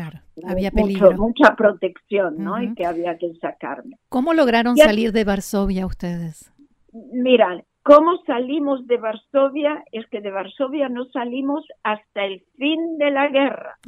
había 0.48 0.72
peligro. 0.72 1.14
mucha 1.14 1.56
protección, 1.56 2.36
¿no? 2.38 2.62
Y 2.62 2.74
que 2.76 2.86
había 2.86 3.18
que 3.18 3.34
sacarme. 3.36 3.98
¿Cómo 4.10 4.34
lograron 4.34 4.78
salir 4.78 5.12
de 5.12 5.24
Varsovia 5.24 5.86
ustedes? 5.86 6.52
Mira, 6.92 7.64
¿Cómo 7.84 8.18
salimos 8.28 8.86
de 8.86 8.98
Varsovia? 8.98 9.84
Es 9.92 10.06
que 10.10 10.22
de 10.22 10.30
Varsovia 10.30 10.90
no 10.90 11.06
salimos 11.06 11.66
hasta 11.82 12.26
el 12.26 12.44
fin 12.58 13.00
de 13.00 13.10
la 13.10 13.30
guerra. 13.30 13.80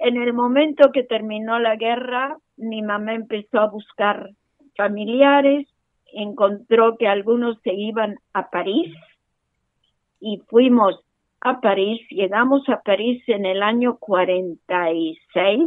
En 0.00 0.16
el 0.16 0.32
momento 0.32 0.90
que 0.92 1.02
terminó 1.02 1.58
la 1.58 1.76
guerra, 1.76 2.38
mi 2.56 2.80
mamá 2.82 3.14
empezó 3.14 3.58
a 3.58 3.68
buscar 3.68 4.30
familiares, 4.76 5.66
encontró 6.12 6.96
que 6.96 7.08
algunos 7.08 7.60
se 7.62 7.74
iban 7.74 8.16
a 8.32 8.48
París 8.48 8.94
y 10.20 10.38
fuimos 10.48 11.04
a 11.40 11.60
París, 11.60 12.00
llegamos 12.10 12.68
a 12.68 12.82
París 12.82 13.22
en 13.28 13.46
el 13.46 13.62
año 13.62 13.98
46 13.98 15.60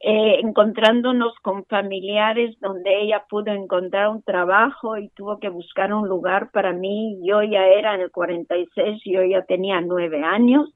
eh, 0.00 0.38
encontrándonos 0.44 1.34
con 1.42 1.64
familiares 1.64 2.56
donde 2.60 3.02
ella 3.02 3.24
pudo 3.28 3.50
encontrar 3.50 4.10
un 4.10 4.22
trabajo 4.22 4.96
y 4.96 5.08
tuvo 5.08 5.40
que 5.40 5.48
buscar 5.48 5.92
un 5.92 6.08
lugar 6.08 6.52
para 6.52 6.72
mí. 6.72 7.18
Yo 7.24 7.42
ya 7.42 7.66
era 7.66 7.96
en 7.96 8.02
el 8.02 8.12
46, 8.12 9.02
yo 9.04 9.24
ya 9.24 9.42
tenía 9.42 9.80
nueve 9.80 10.22
años, 10.22 10.72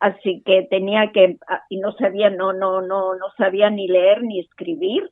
así 0.00 0.42
que 0.44 0.66
tenía 0.68 1.12
que, 1.12 1.38
ah, 1.48 1.62
y 1.70 1.78
no 1.78 1.92
sabía, 1.92 2.28
no, 2.28 2.52
no, 2.52 2.82
no, 2.82 3.14
no 3.14 3.26
sabía 3.38 3.70
ni 3.70 3.88
leer 3.88 4.22
ni 4.22 4.40
escribir. 4.40 5.10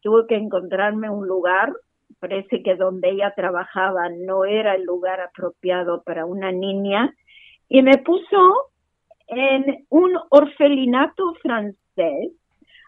Tuve 0.00 0.26
que 0.26 0.36
encontrarme 0.36 1.10
un 1.10 1.26
lugar, 1.26 1.74
parece 2.20 2.62
que 2.62 2.76
donde 2.76 3.10
ella 3.10 3.32
trabajaba 3.34 4.08
no 4.10 4.44
era 4.44 4.74
el 4.74 4.84
lugar 4.84 5.20
apropiado 5.20 6.02
para 6.02 6.26
una 6.26 6.52
niña, 6.52 7.14
y 7.68 7.82
me 7.82 7.98
puso 7.98 8.70
en 9.28 9.86
un 9.88 10.12
orfelinato 10.28 11.34
francés 11.42 12.32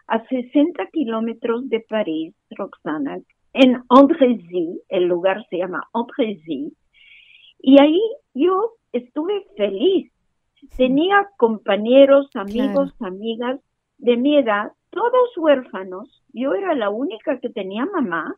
a 0.07 0.25
60 0.27 0.85
kilómetros 0.87 1.69
de 1.69 1.79
París, 1.81 2.35
Roxana, 2.51 3.19
en 3.53 3.83
Andrézy, 3.89 4.81
el 4.89 5.05
lugar 5.05 5.45
se 5.49 5.57
llama 5.57 5.87
Andrézy, 5.93 6.73
y 7.59 7.81
ahí 7.81 8.01
yo 8.33 8.73
estuve 8.91 9.45
feliz. 9.55 10.11
Tenía 10.77 11.29
compañeros, 11.37 12.29
amigos, 12.35 12.93
amigas 12.99 13.59
de 13.97 14.17
mi 14.17 14.37
edad, 14.37 14.71
todos 14.89 15.37
huérfanos. 15.37 16.23
Yo 16.33 16.53
era 16.53 16.75
la 16.75 16.89
única 16.89 17.39
que 17.39 17.49
tenía 17.49 17.85
mamá, 17.85 18.35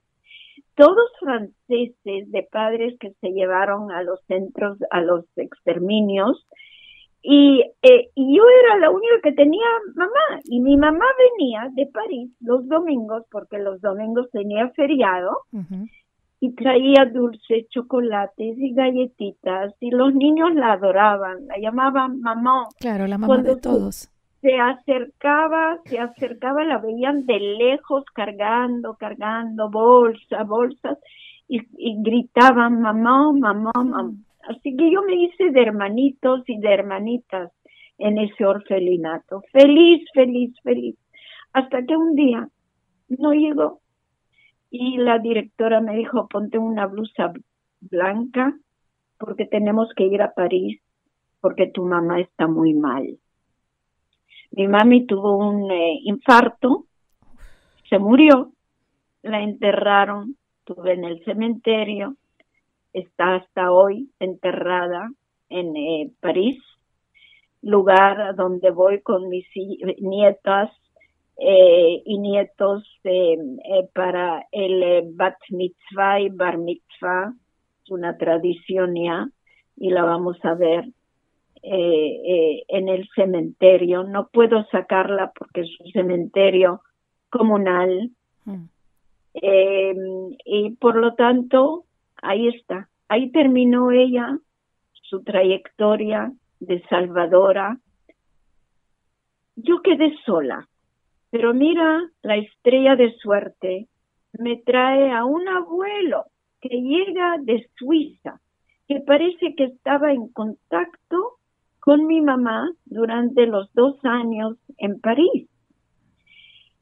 todos 0.75 1.12
franceses 1.20 2.32
de 2.32 2.48
padres 2.51 2.96
que 3.00 3.12
se 3.22 3.29
llevaron 3.29 3.91
a 3.91 4.03
los 4.03 4.20
centros, 4.27 4.77
a 4.91 5.01
los 5.01 5.25
exterminios, 5.38 6.46
y, 7.27 7.62
eh, 7.82 8.12
y 8.13 8.38
yo 8.38 8.44
era 8.63 8.77
la 8.77 8.91
única 8.91 9.15
que 9.24 9.32
tenía 9.32 9.65
mamá. 9.96 10.41
Y 10.44 10.60
mi 10.60 10.77
mamá 10.77 11.05
venía 11.17 11.72
de 11.74 11.88
París 11.88 12.32
los 12.39 12.67
domingos, 12.67 13.24
porque 13.32 13.58
los 13.58 13.82
domingos 13.82 14.29
tenía 14.32 14.70
feriado, 14.75 15.32
y 16.39 16.53
traía 16.53 17.05
dulces, 17.12 17.67
chocolates 17.70 18.58
y 18.60 18.74
galletitas. 18.75 19.74
Y 19.79 19.89
los 19.89 20.13
niños 20.13 20.53
la 20.53 20.74
adoraban, 20.74 21.48
la 21.48 21.58
llamaban 21.58 22.20
mamá. 22.20 22.67
Claro, 22.79 23.08
la 23.08 23.17
mamá 23.17 23.41
de 23.41 23.55
todos. 23.55 24.12
Se 24.46 24.60
acercaba, 24.60 25.80
se 25.86 25.98
acercaba, 25.98 26.64
la 26.64 26.78
veían 26.78 27.25
de 27.25 27.40
lejos 27.40 28.04
cargando, 28.14 28.94
cargando 28.94 29.72
bolsas, 29.72 30.48
bolsas, 30.48 31.00
y, 31.48 31.62
y 31.80 31.96
gritaban 32.04 32.80
mamá, 32.80 33.32
mamá, 33.34 33.72
mamá. 33.74 34.12
Así 34.48 34.78
que 34.78 34.92
yo 34.92 35.02
me 35.02 35.16
hice 35.16 35.50
de 35.50 35.64
hermanitos 35.64 36.44
y 36.48 36.60
de 36.60 36.72
hermanitas. 36.72 37.52
en 37.98 38.20
ese 38.20 38.46
orfelinato. 38.46 39.42
Feliz, 39.52 40.08
feliz, 40.14 40.54
feliz. 40.62 40.96
Hasta 41.54 41.84
que 41.84 41.98
un 41.98 42.14
día 42.14 42.48
no 43.08 43.34
llegó 43.34 43.80
y 44.70 44.98
la 44.98 45.18
directora 45.18 45.82
me 45.82 45.96
dijo, 45.96 46.28
ponte 46.28 46.60
una 46.60 46.86
blusa 46.86 47.34
blanca 47.80 48.54
porque 49.18 49.46
tenemos 49.46 49.90
que 49.96 50.04
ir 50.04 50.22
a 50.22 50.34
París 50.34 50.82
porque 51.42 51.68
tu 51.68 51.86
mamá 51.86 52.20
está 52.20 52.48
muy 52.48 52.74
mal. 52.74 53.18
Mi 54.55 54.69
mami 54.69 55.05
tuvo 55.05 55.35
un 55.35 55.69
eh, 55.69 56.00
infarto, 56.03 56.85
se 57.89 58.00
murió, 58.00 58.53
la 59.21 59.41
enterraron, 59.41 60.38
estuve 60.59 60.93
en 60.93 61.03
el 61.03 61.21
cementerio, 61.25 62.15
está 62.93 63.35
hasta 63.35 63.74
hoy 63.74 64.09
enterrada 64.17 65.12
en 65.50 65.75
eh, 65.75 66.12
París, 66.21 66.63
lugar 67.63 68.33
donde 68.38 68.71
voy 68.71 69.01
con 69.01 69.27
mis 69.27 69.45
nietas 70.00 70.71
eh, 71.38 72.01
y 72.05 72.17
nietos 72.17 72.85
para 73.93 74.47
el 74.53 75.12
bat 75.15 75.35
mitzvah 75.50 76.21
y 76.21 76.29
bar 76.29 76.59
mitzvah, 76.59 77.33
una 77.89 78.17
tradición 78.17 78.95
ya, 78.95 79.27
y 79.75 79.89
la 79.89 80.05
vamos 80.05 80.38
a 80.45 80.53
ver 80.53 80.85
eh, 81.67 82.22
eh, 82.24 82.63
en 82.67 82.89
el 82.89 83.10
cementerio. 83.15 84.03
No 84.03 84.27
puedo 84.27 84.65
sacarla 84.65 85.31
porque 85.36 85.62
es 85.62 85.79
un 85.79 85.91
cementerio 85.91 86.81
comunal. 87.31 88.12
Mm. 88.45 88.65
Eh, 89.34 89.95
y 90.45 90.75
por 90.75 90.95
lo 90.95 91.15
tanto, 91.15 91.86
ahí 92.22 92.50
está. 92.50 92.88
Ahí 93.07 93.31
terminó 93.31 93.89
ella 93.89 94.38
su 94.93 95.24
trayectoria 95.24 96.31
de 96.60 96.84
salvadora. 96.88 97.79
Yo 99.55 99.81
quedé 99.81 100.15
sola, 100.24 100.67
pero 101.31 101.55
mira, 101.55 102.00
la 102.22 102.38
estrella 102.38 102.95
de 102.95 103.12
suerte 103.15 103.88
me 104.34 104.57
trae 104.57 105.12
a 105.12 105.25
un 105.25 105.48
abuelo 105.48 106.25
que 106.62 106.69
llega 106.69 107.38
de 107.41 107.67
Suiza, 107.75 108.39
que 108.88 109.00
parece 109.00 109.55
que 109.55 109.63
estaba 109.63 110.12
en 110.12 110.27
contacto 110.27 111.35
con 111.86 112.08
mi 112.08 112.20
mamá 112.20 112.68
durante 112.86 113.46
los 113.46 113.72
dos 113.75 114.04
años 114.04 114.58
en 114.80 115.00
París. 115.00 115.48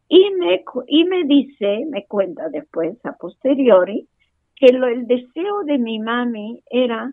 Y 0.08 0.30
me, 0.40 0.64
y 0.88 1.04
me 1.04 1.26
dice, 1.26 1.86
me 1.90 2.06
cuenta 2.06 2.48
después 2.48 2.96
a 3.06 3.12
posteriori, 3.12 4.08
que 4.56 4.72
lo, 4.72 4.88
el 4.88 5.06
deseo 5.06 5.64
de 5.66 5.78
mi 5.78 6.00
mami 6.00 6.62
era 6.72 7.12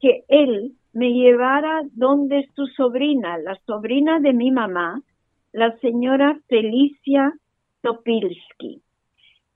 que 0.00 0.24
él 0.26 0.72
me 0.92 1.12
llevara 1.12 1.82
donde 1.92 2.48
su 2.56 2.66
sobrina, 2.66 3.38
la 3.38 3.54
sobrina 3.66 4.18
de 4.18 4.32
mi 4.32 4.50
mamá, 4.50 5.00
la 5.52 5.78
señora 5.78 6.40
Felicia 6.48 7.32
Topilsky, 7.82 8.82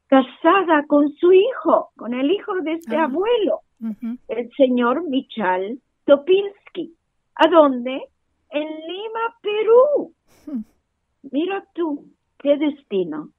casada 0.06 0.84
con 0.86 1.12
su 1.14 1.32
hijo, 1.32 1.88
con 1.96 2.14
el 2.14 2.30
hijo 2.30 2.54
de 2.60 2.74
este 2.74 2.96
ah. 2.96 3.04
abuelo, 3.04 3.62
el 4.28 4.50
señor 4.56 5.08
Michal 5.08 5.80
Topilsky. 6.04 6.95
¿A 7.36 7.48
dónde? 7.48 8.02
En 8.50 8.66
Lima, 8.66 9.36
Perú. 9.42 10.14
Hmm. 10.46 10.62
Mira 11.30 11.64
tú, 11.74 12.06
qué 12.38 12.56
destino. 12.56 13.30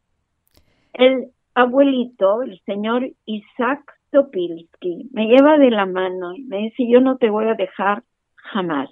El 0.93 1.31
abuelito, 1.55 2.43
el 2.43 2.59
señor 2.61 3.09
Isaac 3.25 3.99
Topilsky, 4.11 5.09
me 5.11 5.25
lleva 5.25 5.57
de 5.57 5.71
la 5.71 5.85
mano 5.87 6.35
y 6.35 6.43
me 6.43 6.57
dice, 6.57 6.87
yo 6.87 7.01
no 7.01 7.17
te 7.17 7.29
voy 7.29 7.45
a 7.45 7.55
dejar 7.55 8.03
jamás. 8.35 8.89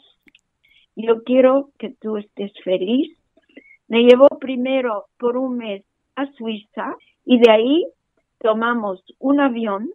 Yo 0.96 1.24
quiero 1.24 1.70
que 1.78 1.90
tú 1.90 2.18
estés 2.18 2.52
feliz. 2.64 3.16
Me 3.88 4.04
llevó 4.04 4.28
primero 4.40 5.06
por 5.20 5.38
un 5.38 5.58
mes 5.58 5.84
a 6.16 6.26
Suiza 6.34 6.96
y 7.26 7.40
de 7.40 7.52
ahí 7.52 7.88
tomamos 8.40 9.04
un 9.20 9.40
avión, 9.40 9.92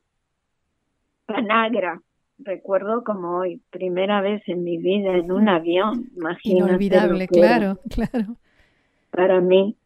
Panagra, 1.26 2.00
recuerdo 2.44 3.04
como 3.04 3.38
hoy, 3.38 3.60
primera 3.70 4.20
vez 4.20 4.42
en 4.46 4.64
mi 4.64 4.78
vida 4.78 5.16
en 5.16 5.32
un 5.32 5.48
avión, 5.48 6.10
imagínate. 6.16 6.70
Inolvidable, 6.70 7.28
claro, 7.28 7.78
claro. 7.90 8.36
Para 9.10 9.40
mí. 9.40 9.76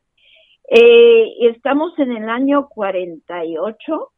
Eh, 0.68 1.48
estamos 1.48 1.98
en 1.98 2.12
el 2.12 2.28
año 2.28 2.68
48. 2.68 4.10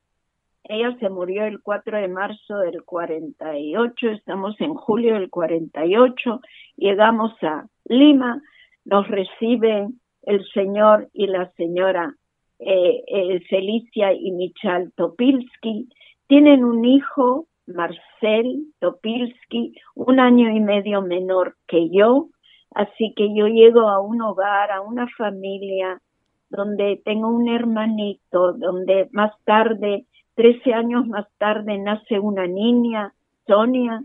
Ella 0.65 0.97
se 0.99 1.09
murió 1.09 1.45
el 1.45 1.61
4 1.61 1.99
de 1.99 2.09
marzo 2.09 2.59
del 2.59 2.85
48. 2.85 4.09
Estamos 4.11 4.61
en 4.61 4.75
julio 4.75 5.15
del 5.15 5.31
48. 5.31 6.41
Llegamos 6.77 7.33
a 7.43 7.67
Lima. 7.85 8.43
Nos 8.85 9.09
reciben 9.09 10.01
el 10.23 10.45
señor 10.53 11.09
y 11.13 11.27
la 11.27 11.51
señora 11.53 12.15
eh, 12.59 13.03
eh, 13.07 13.41
Felicia 13.49 14.13
y 14.13 14.31
Michal 14.33 14.93
Topilsky. 14.97 15.89
Tienen 16.27 16.65
un 16.65 16.85
hijo 16.85 17.47
Marcel 17.67 18.67
Topilsky, 18.79 19.75
un 19.95 20.21
año 20.21 20.51
y 20.51 20.61
medio 20.61 21.03
menor 21.03 21.57
que 21.67 21.91
yo, 21.91 22.29
así 22.75 23.13
que 23.17 23.35
yo 23.35 23.47
llego 23.49 23.89
a 23.89 24.01
un 24.01 24.23
hogar, 24.23 24.71
a 24.71 24.81
una 24.81 25.07
familia 25.17 26.01
donde 26.49 27.01
tengo 27.05 27.29
un 27.29 27.49
hermanito, 27.49 28.53
donde 28.53 29.09
más 29.13 29.33
tarde, 29.45 30.07
13 30.37 30.75
años 30.75 31.07
más 31.07 31.27
tarde, 31.39 31.79
nace 31.79 32.19
una 32.19 32.47
niña, 32.47 33.15
Sonia, 33.47 34.03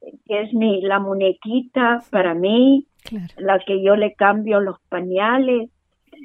que 0.00 0.42
es 0.42 0.52
mi, 0.52 0.80
la 0.82 1.00
muñequita 1.00 2.02
para 2.10 2.34
mí, 2.34 2.86
la 3.36 3.58
que 3.58 3.82
yo 3.82 3.96
le 3.96 4.14
cambio 4.14 4.60
los 4.60 4.80
pañales. 4.88 5.70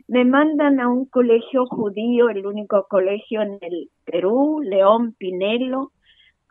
Me 0.07 0.25
mandan 0.25 0.79
a 0.79 0.87
un 0.87 1.05
colegio 1.05 1.65
judío, 1.65 2.29
el 2.29 2.45
único 2.45 2.87
colegio 2.87 3.41
en 3.41 3.57
el 3.61 3.89
Perú, 4.05 4.61
León 4.63 5.15
Pinelo, 5.17 5.91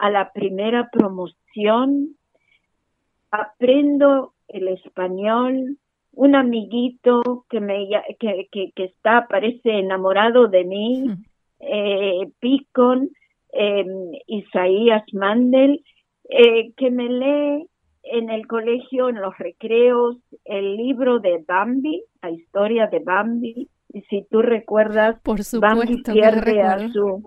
a 0.01 0.09
la 0.09 0.33
primera 0.33 0.89
promoción, 0.91 2.17
aprendo 3.31 4.33
el 4.49 4.69
español, 4.69 5.77
un 6.13 6.35
amiguito 6.35 7.45
que 7.51 7.61
me 7.61 7.87
que, 8.19 8.49
que, 8.51 8.73
está 8.85 9.27
parece 9.29 9.79
enamorado 9.79 10.49
de 10.49 10.65
mí, 10.65 11.05
eh, 11.61 12.31
Picon, 12.41 13.11
eh, 13.53 13.85
Isaías 14.27 15.05
Mandel, 15.13 15.85
eh, 16.31 16.73
que 16.79 16.91
me 16.91 17.09
lee 17.09 17.67
en 18.03 18.31
el 18.31 18.47
colegio, 18.47 19.11
en 19.11 19.21
los 19.21 19.37
recreos, 19.37 20.17
el 20.47 20.77
libro 20.77 21.19
de 21.19 21.45
Bambi, 21.47 22.03
la 22.23 22.31
historia 22.31 22.87
de 22.87 23.01
Bambi. 23.01 23.69
Y 23.93 24.01
si 24.03 24.25
tú 24.31 24.41
recuerdas, 24.41 25.21
Por 25.23 25.45
supuesto, 25.45 25.61
Bambi 25.61 26.03
pierde 26.03 26.63
a 26.63 26.89
su 26.89 27.23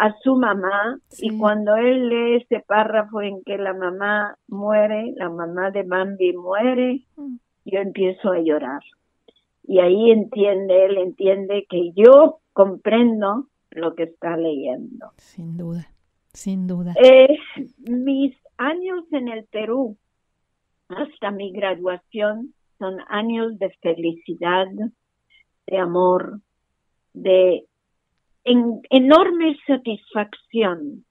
a 0.00 0.16
su 0.22 0.34
mamá 0.34 0.98
y 1.18 1.36
cuando 1.36 1.76
él 1.76 2.08
lee 2.08 2.36
ese 2.36 2.60
párrafo 2.60 3.20
en 3.20 3.44
que 3.44 3.58
la 3.58 3.74
mamá 3.74 4.34
muere, 4.48 5.12
la 5.16 5.28
mamá 5.28 5.70
de 5.70 5.82
Bambi 5.82 6.32
muere, 6.32 7.04
mm. 7.16 7.36
yo 7.66 7.80
empiezo 7.80 8.32
a 8.32 8.38
llorar. 8.38 8.80
Y 9.62 9.78
ahí 9.80 10.10
entiende, 10.10 10.86
él 10.86 10.96
entiende 10.96 11.66
que 11.68 11.92
yo 11.92 12.40
comprendo 12.54 13.48
lo 13.70 13.94
que 13.94 14.04
está 14.04 14.38
leyendo. 14.38 15.12
Sin 15.18 15.58
duda, 15.58 15.92
sin 16.32 16.66
duda. 16.66 16.94
Eh, 17.02 17.36
mis 17.86 18.34
años 18.56 19.04
en 19.12 19.28
el 19.28 19.44
Perú, 19.44 19.98
hasta 20.88 21.30
mi 21.30 21.52
graduación, 21.52 22.54
son 22.78 23.00
años 23.08 23.58
de 23.58 23.68
felicidad, 23.82 24.66
de 25.66 25.78
amor, 25.78 26.40
de 27.12 27.66
en 28.44 28.80
enorme 28.90 29.56
satisfacción 29.66 31.04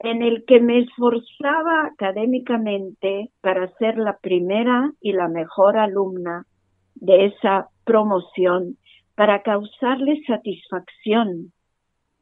en 0.00 0.22
el 0.22 0.44
que 0.46 0.60
me 0.60 0.80
esforzaba 0.80 1.86
académicamente 1.86 3.30
para 3.40 3.72
ser 3.78 3.96
la 3.96 4.18
primera 4.18 4.92
y 5.00 5.12
la 5.12 5.28
mejor 5.28 5.78
alumna 5.78 6.46
de 6.94 7.26
esa 7.26 7.68
promoción, 7.84 8.76
para 9.14 9.42
causarle 9.42 10.22
satisfacción 10.26 11.52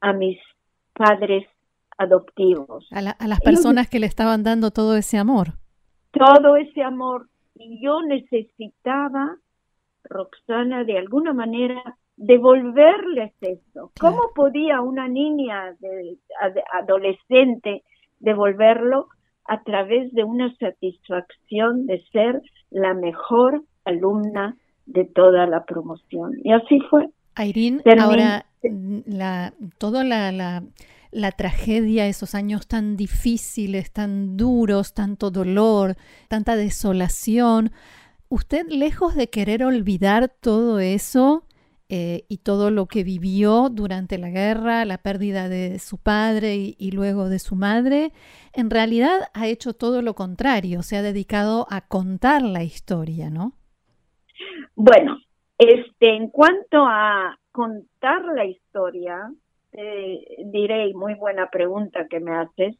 a 0.00 0.12
mis 0.12 0.38
padres 0.92 1.46
adoptivos. 1.98 2.86
A, 2.92 2.98
a 2.98 3.26
las 3.26 3.40
personas 3.40 3.88
que 3.88 3.98
le 3.98 4.06
estaban 4.06 4.42
dando 4.42 4.70
todo 4.70 4.96
ese 4.96 5.18
amor. 5.18 5.54
Todo 6.12 6.56
ese 6.56 6.82
amor. 6.82 7.28
Y 7.54 7.82
yo 7.84 8.02
necesitaba, 8.02 9.36
Roxana, 10.04 10.84
de 10.84 10.98
alguna 10.98 11.32
manera 11.32 11.96
devolverles 12.22 13.32
eso. 13.40 13.90
¿Cómo 13.98 14.30
podía 14.34 14.80
una 14.80 15.08
niña 15.08 15.74
de, 15.80 16.18
adolescente 16.72 17.82
devolverlo 18.20 19.08
a 19.44 19.62
través 19.64 20.12
de 20.12 20.22
una 20.22 20.54
satisfacción 20.56 21.86
de 21.86 22.00
ser 22.12 22.40
la 22.70 22.94
mejor 22.94 23.64
alumna 23.84 24.56
de 24.86 25.04
toda 25.04 25.46
la 25.46 25.64
promoción? 25.64 26.34
Y 26.44 26.52
así 26.52 26.78
fue. 26.88 27.08
Irene, 27.36 27.82
ahora 27.98 28.46
la, 29.06 29.52
toda 29.78 30.04
la, 30.04 30.62
la 31.10 31.32
tragedia, 31.32 32.06
esos 32.06 32.36
años 32.36 32.68
tan 32.68 32.96
difíciles, 32.96 33.90
tan 33.90 34.36
duros, 34.36 34.94
tanto 34.94 35.32
dolor, 35.32 35.96
tanta 36.28 36.54
desolación. 36.54 37.72
Usted, 38.28 38.68
lejos 38.68 39.16
de 39.16 39.28
querer 39.28 39.64
olvidar 39.64 40.28
todo 40.28 40.78
eso, 40.78 41.44
eh, 41.94 42.24
y 42.26 42.38
todo 42.38 42.70
lo 42.70 42.86
que 42.86 43.04
vivió 43.04 43.68
durante 43.68 44.16
la 44.16 44.30
guerra, 44.30 44.86
la 44.86 44.96
pérdida 44.96 45.50
de 45.50 45.78
su 45.78 45.98
padre 45.98 46.54
y, 46.56 46.90
luego 46.90 47.28
de 47.28 47.38
su 47.38 47.54
madre, 47.54 48.12
en 48.54 48.70
realidad 48.70 49.28
ha 49.34 49.46
hecho 49.46 49.74
todo 49.74 50.00
lo 50.00 50.14
contrario, 50.14 50.80
se 50.80 50.96
ha 50.96 51.02
dedicado 51.02 51.66
a 51.68 51.82
contar 51.82 52.40
la 52.40 52.62
historia, 52.62 53.28
¿no? 53.28 53.52
Bueno, 54.74 55.18
este, 55.58 56.16
en 56.16 56.30
cuanto 56.30 56.86
a 56.86 57.38
contar 57.50 58.24
la 58.24 58.46
historia, 58.46 59.30
te 59.70 60.24
diré, 60.46 60.88
y 60.88 60.94
muy 60.94 61.12
buena 61.12 61.50
pregunta 61.50 62.06
que 62.08 62.20
me 62.20 62.34
haces, 62.34 62.74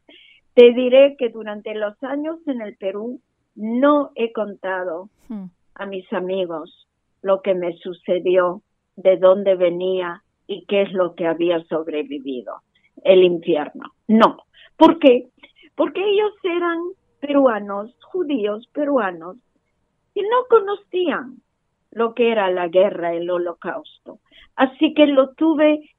te 0.54 0.72
diré 0.72 1.16
que 1.18 1.28
durante 1.28 1.74
los 1.74 2.02
años 2.02 2.38
en 2.46 2.62
el 2.62 2.78
Perú 2.78 3.20
no 3.56 4.10
he 4.14 4.32
contado 4.32 5.10
hmm. 5.28 5.48
a 5.74 5.84
mis 5.84 6.10
amigos 6.14 6.88
lo 7.20 7.42
que 7.42 7.54
me 7.54 7.76
sucedió 7.76 8.62
de 8.96 9.16
dónde 9.16 9.54
venía 9.54 10.22
y 10.46 10.64
qué 10.66 10.82
es 10.82 10.92
lo 10.92 11.14
que 11.14 11.26
había 11.26 11.62
sobrevivido, 11.64 12.56
el 13.04 13.22
infierno. 13.22 13.92
No. 14.08 14.38
¿Por 14.76 14.98
qué? 14.98 15.28
Porque 15.74 16.00
ellos 16.00 16.32
eran 16.44 16.78
peruanos, 17.20 17.94
judíos 18.02 18.68
peruanos, 18.72 19.36
y 20.14 20.22
no 20.22 20.44
conocían 20.48 21.36
lo 21.90 22.14
que 22.14 22.30
era 22.30 22.50
la 22.50 22.68
guerra, 22.68 23.14
el 23.14 23.30
holocausto. 23.30 24.18
Así 24.56 24.94
que 24.94 25.06
lo 25.06 25.34
tuve 25.34 25.90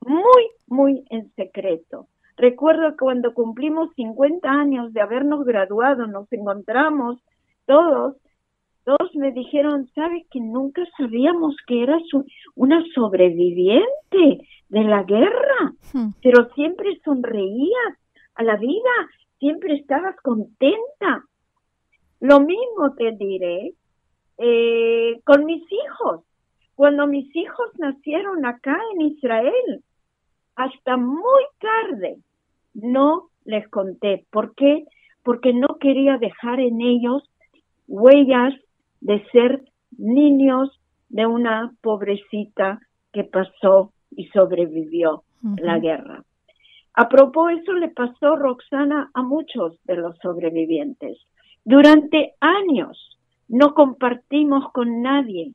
muy, 0.00 0.48
muy 0.66 1.04
en 1.10 1.30
secreto. 1.34 2.08
Recuerdo 2.36 2.92
que 2.92 2.96
cuando 2.96 3.34
cumplimos 3.34 3.90
50 3.96 4.48
años 4.48 4.92
de 4.92 5.00
habernos 5.02 5.44
graduado, 5.44 6.06
nos 6.06 6.32
encontramos 6.32 7.20
todos 7.66 8.16
todos 8.84 9.14
me 9.14 9.32
dijeron, 9.32 9.88
¿sabes 9.94 10.26
que 10.30 10.40
nunca 10.40 10.82
sabíamos 10.96 11.54
que 11.66 11.82
eras 11.82 12.02
una 12.54 12.82
sobreviviente 12.94 14.48
de 14.68 14.84
la 14.84 15.02
guerra? 15.04 15.72
Hmm. 15.92 16.10
Pero 16.22 16.48
siempre 16.54 16.98
sonreías 17.04 17.98
a 18.34 18.42
la 18.42 18.56
vida, 18.56 18.90
siempre 19.38 19.74
estabas 19.74 20.16
contenta. 20.22 21.24
Lo 22.20 22.40
mismo 22.40 22.94
te 22.96 23.12
diré 23.12 23.74
eh, 24.38 25.20
con 25.24 25.44
mis 25.44 25.62
hijos. 25.70 26.24
Cuando 26.74 27.06
mis 27.06 27.34
hijos 27.36 27.68
nacieron 27.78 28.46
acá 28.46 28.78
en 28.94 29.02
Israel, 29.02 29.84
hasta 30.56 30.96
muy 30.96 31.42
tarde, 31.58 32.18
no 32.74 33.28
les 33.44 33.68
conté. 33.68 34.26
¿Por 34.30 34.54
qué? 34.54 34.84
Porque 35.22 35.52
no 35.52 35.76
quería 35.78 36.16
dejar 36.16 36.60
en 36.60 36.80
ellos 36.80 37.22
huellas 37.86 38.54
de 39.00 39.24
ser 39.30 39.64
niños 39.96 40.80
de 41.08 41.26
una 41.26 41.72
pobrecita 41.80 42.80
que 43.12 43.24
pasó 43.24 43.92
y 44.10 44.26
sobrevivió 44.28 45.24
la 45.56 45.78
guerra. 45.78 46.24
A 46.94 47.08
propósito, 47.08 47.72
le 47.72 47.88
pasó 47.88 48.36
Roxana 48.36 49.10
a 49.14 49.22
muchos 49.22 49.78
de 49.84 49.96
los 49.96 50.18
sobrevivientes. 50.18 51.18
Durante 51.64 52.34
años 52.40 53.18
no 53.48 53.74
compartimos 53.74 54.70
con 54.72 55.02
nadie. 55.02 55.52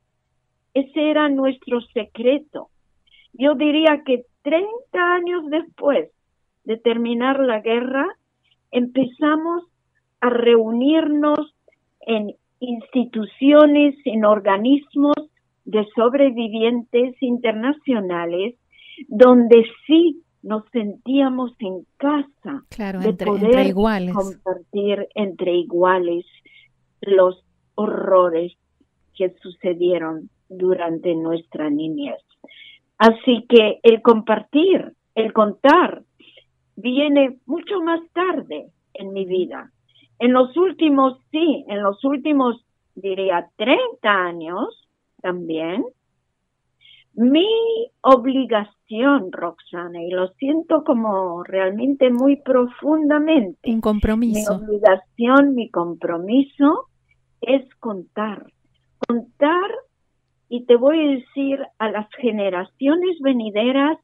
Ese 0.73 1.10
era 1.10 1.29
nuestro 1.29 1.81
secreto. 1.81 2.69
Yo 3.34 3.55
diría 3.55 4.03
que 4.05 4.25
30 4.43 4.67
años 4.93 5.49
después 5.49 6.10
de 6.63 6.77
terminar 6.77 7.39
la 7.39 7.62
guerra, 7.62 8.08
empezamos 8.71 9.63
a 10.19 10.29
reunirnos 10.29 11.55
en 12.01 12.36
instituciones, 12.59 13.95
en 14.05 14.25
organismos 14.25 15.15
de 15.65 15.85
sobrevivientes 15.95 17.15
internacionales, 17.21 18.55
donde 19.07 19.65
sí 19.87 20.21
nos 20.41 20.63
sentíamos 20.71 21.51
en 21.59 21.85
casa 21.97 22.63
claro, 22.69 22.99
de 22.99 23.09
entre, 23.09 23.25
poder 23.25 23.65
iguales. 23.65 24.13
compartir 24.13 25.07
entre 25.15 25.55
iguales 25.55 26.25
los 27.01 27.43
horrores 27.73 28.53
que 29.15 29.33
sucedieron 29.41 30.29
durante 30.47 31.15
nuestra 31.15 31.69
niñez. 31.69 32.21
Así 32.97 33.45
que 33.49 33.79
el 33.81 34.01
compartir, 34.01 34.93
el 35.15 35.33
contar, 35.33 36.03
viene 36.75 37.37
mucho 37.45 37.81
más 37.81 38.01
tarde 38.13 38.67
en 38.93 39.13
mi 39.13 39.25
vida. 39.25 39.71
En 40.19 40.34
los 40.34 40.56
últimos, 40.58 41.19
sí, 41.32 41.65
en 41.67 41.84
los 41.84 42.04
últimos, 42.04 42.65
diría, 42.95 43.49
30 43.58 44.10
años 44.10 44.88
también, 45.21 45.84
mi 47.15 47.47
obligación, 48.01 49.32
Roxana, 49.32 50.04
y 50.04 50.10
lo 50.12 50.28
siento 50.34 50.84
como 50.84 51.43
realmente 51.43 52.12
muy 52.12 52.36
profundamente. 52.41 53.71
Un 53.71 53.82
compromiso. 53.82 54.60
Mi 54.60 54.65
obligación, 54.65 55.56
mi 55.56 55.69
compromiso 55.69 56.88
es 57.41 57.73
contar. 57.75 58.45
Contar, 59.08 59.71
y 60.49 60.65
te 60.65 60.75
voy 60.75 60.99
a 60.99 61.12
decir 61.12 61.60
a 61.80 61.89
las 61.89 62.08
generaciones 62.19 63.17
venideras, 63.21 63.97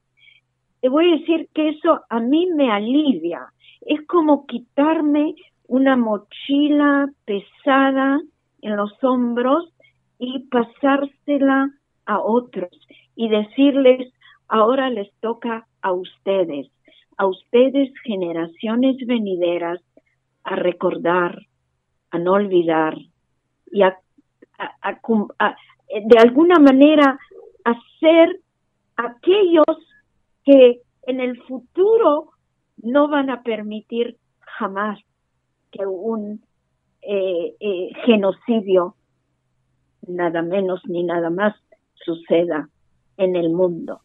te 0.80 0.89
voy 0.89 1.12
a 1.12 1.17
decir 1.17 1.50
que 1.54 1.69
eso 1.69 2.02
a 2.10 2.19
mí 2.19 2.47
me 2.56 2.71
alivia. 2.71 3.41
Es 3.82 4.06
como 4.08 4.45
quitarme 4.45 5.36
una 5.71 5.95
mochila 5.95 7.07
pesada 7.23 8.19
en 8.62 8.75
los 8.75 8.91
hombros 9.01 9.73
y 10.19 10.39
pasársela 10.49 11.69
a 12.05 12.19
otros 12.19 12.71
y 13.15 13.29
decirles, 13.29 14.13
ahora 14.49 14.89
les 14.89 15.10
toca 15.21 15.65
a 15.81 15.93
ustedes, 15.93 16.67
a 17.15 17.25
ustedes 17.25 17.89
generaciones 18.03 18.97
venideras, 19.07 19.79
a 20.43 20.57
recordar, 20.57 21.39
a 22.10 22.19
no 22.19 22.34
olvidar 22.34 22.97
y 23.71 23.84
a, 23.84 23.97
de 25.88 26.19
alguna 26.19 26.60
manera 26.60 27.17
hacer 27.63 28.41
aquellos 28.97 29.77
que 30.43 30.81
en 31.03 31.21
el 31.21 31.41
futuro 31.43 32.31
no 32.75 33.07
van 33.07 33.29
a 33.29 33.41
permitir 33.41 34.17
jamás 34.41 34.99
que 35.71 35.86
un 35.86 36.41
eh, 37.01 37.55
eh, 37.60 37.89
genocidio, 38.05 38.95
nada 40.07 40.41
menos 40.41 40.81
ni 40.86 41.03
nada 41.03 41.29
más, 41.29 41.55
suceda 41.95 42.69
en 43.17 43.36
el 43.36 43.49
mundo. 43.49 44.01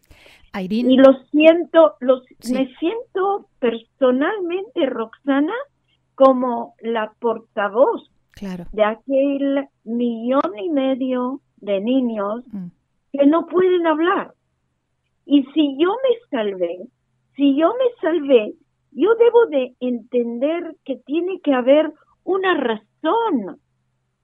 Y 0.59 0.97
lo 0.97 1.13
siento, 1.31 1.97
los, 2.01 2.23
me 2.51 2.75
siento 2.77 3.47
personalmente, 3.59 4.87
Roxana, 4.87 5.53
como 6.15 6.75
la 6.81 7.13
portavoz 7.19 8.11
de 8.73 8.85
aquel 8.85 9.69
millón 9.85 10.59
y 10.59 10.71
medio 10.71 11.41
de 11.59 11.81
niños 11.81 12.45
mm. 12.53 12.67
que 13.13 13.27
no 13.27 13.47
pueden 13.47 13.87
hablar. 13.87 14.33
Y 15.27 15.43
si 15.55 15.77
yo 15.79 15.91
me 15.91 16.29
salvé, 16.31 16.89
si 17.35 17.57
yo 17.57 17.69
me 17.75 18.01
salvé 18.01 18.55
yo 18.97 19.15
debo 19.17 19.47
de 19.47 19.75
entender 19.81 20.75
que 20.83 20.97
tiene 20.97 21.41
que 21.43 21.53
haber 21.53 21.93
una 22.25 22.55
razón 22.55 23.61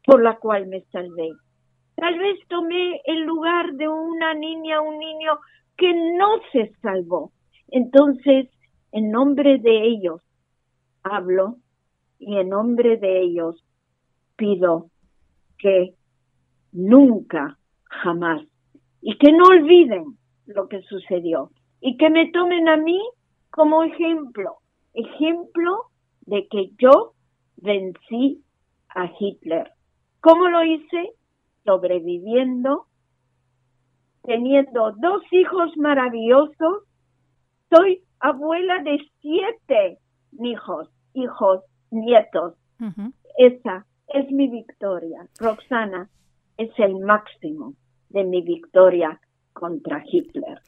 por 0.07 0.23
la 0.23 0.39
cual 0.39 0.67
me 0.67 0.81
salvé. 0.91 1.31
Tal 1.95 2.19
vez 2.19 2.39
tomé 2.49 3.03
el 3.05 3.21
lugar 3.25 3.75
de 3.75 3.87
una 3.87 4.33
niña, 4.33 4.81
un 4.81 4.99
niño 4.99 5.39
que 5.77 5.93
no 6.17 6.41
se 6.53 6.73
salvó. 6.81 7.33
Entonces, 7.69 8.49
en 8.93 9.11
nombre 9.11 9.59
de 9.59 9.85
ellos, 9.85 10.23
hablo 11.03 11.57
y 12.19 12.39
en 12.39 12.49
nombre 12.49 12.97
de 12.97 13.21
ellos 13.21 13.63
pido 14.37 14.87
que 15.59 15.93
nunca, 16.73 17.59
jamás, 17.85 18.41
y 19.03 19.19
que 19.19 19.33
no 19.33 19.45
olviden 19.45 20.17
lo 20.47 20.67
que 20.67 20.81
sucedió 20.81 21.51
y 21.79 21.99
que 21.99 22.09
me 22.09 22.31
tomen 22.31 22.71
a 22.71 22.79
mí 22.79 22.99
como 23.51 23.83
ejemplo 23.85 24.62
ejemplo 24.95 25.87
de 26.27 26.47
que 26.49 26.71
yo 26.79 27.13
vencí 27.57 28.43
a 28.89 29.11
Hitler. 29.19 29.73
¿Cómo 30.21 30.49
lo 30.49 30.65
hice? 30.65 31.13
Sobreviviendo, 31.65 32.87
teniendo 34.23 34.93
dos 34.93 35.23
hijos 35.31 35.77
maravillosos. 35.77 36.85
Soy 37.75 38.03
abuela 38.21 38.83
de 38.83 38.99
siete 39.21 39.99
hijos, 40.41 40.89
hijos, 41.15 41.61
nietos. 41.91 42.55
Esa 43.39 43.87
es 44.09 44.31
mi 44.31 44.49
victoria. 44.49 45.27
Roxana 45.39 46.11
es 46.57 46.71
el 46.79 46.99
máximo 46.99 47.75
de 48.11 48.25
mi 48.25 48.43
victoria 48.43 49.21
contra 49.53 50.03
Hitler. 50.05 50.61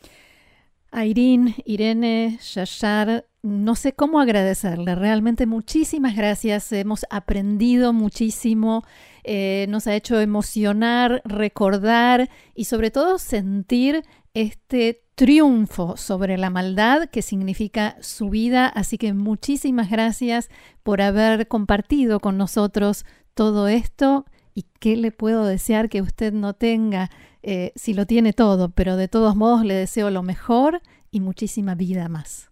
Irene, 0.92 1.54
Irene, 1.64 2.38
Shashar, 2.40 3.24
no 3.44 3.74
sé 3.74 3.92
cómo 3.92 4.20
agradecerle. 4.20 4.94
Realmente 4.94 5.44
muchísimas 5.44 6.16
gracias. 6.16 6.72
Hemos 6.72 7.04
aprendido 7.11 7.92
muchísimo. 7.92 8.85
Eh, 9.22 9.66
nos 9.68 9.87
ha 9.87 9.94
hecho 9.94 10.18
emocionar, 10.18 11.20
recordar 11.26 12.30
y 12.54 12.64
sobre 12.64 12.90
todo 12.90 13.18
sentir 13.18 14.02
este 14.33 15.02
triunfo 15.14 15.98
sobre 15.98 16.38
la 16.38 16.48
maldad 16.48 17.11
que 17.11 17.20
significa 17.20 17.98
su 18.00 18.30
vida. 18.30 18.66
Así 18.66 18.96
que 18.96 19.12
muchísimas 19.12 19.90
gracias 19.90 20.48
por 20.83 21.02
haber 21.02 21.46
compartido 21.46 22.20
con 22.20 22.38
nosotros 22.38 23.04
todo 23.35 23.68
esto. 23.68 24.24
¿Y 24.54 24.64
qué 24.80 24.96
le 24.96 25.12
puedo 25.12 25.44
desear 25.44 25.90
que 25.90 26.00
usted 26.00 26.33
no 26.33 26.54
tenga 26.54 27.11
eh, 27.42 27.72
si 27.76 27.92
lo 27.92 28.07
tiene 28.07 28.33
todo? 28.33 28.70
Pero 28.70 28.96
de 28.96 29.09
todos 29.09 29.37
modos 29.37 29.66
le 29.66 29.74
deseo 29.74 30.09
lo 30.09 30.22
mejor 30.22 30.80
y 31.11 31.20
muchísima 31.20 31.74
vida 31.74 32.09
más. 32.09 32.48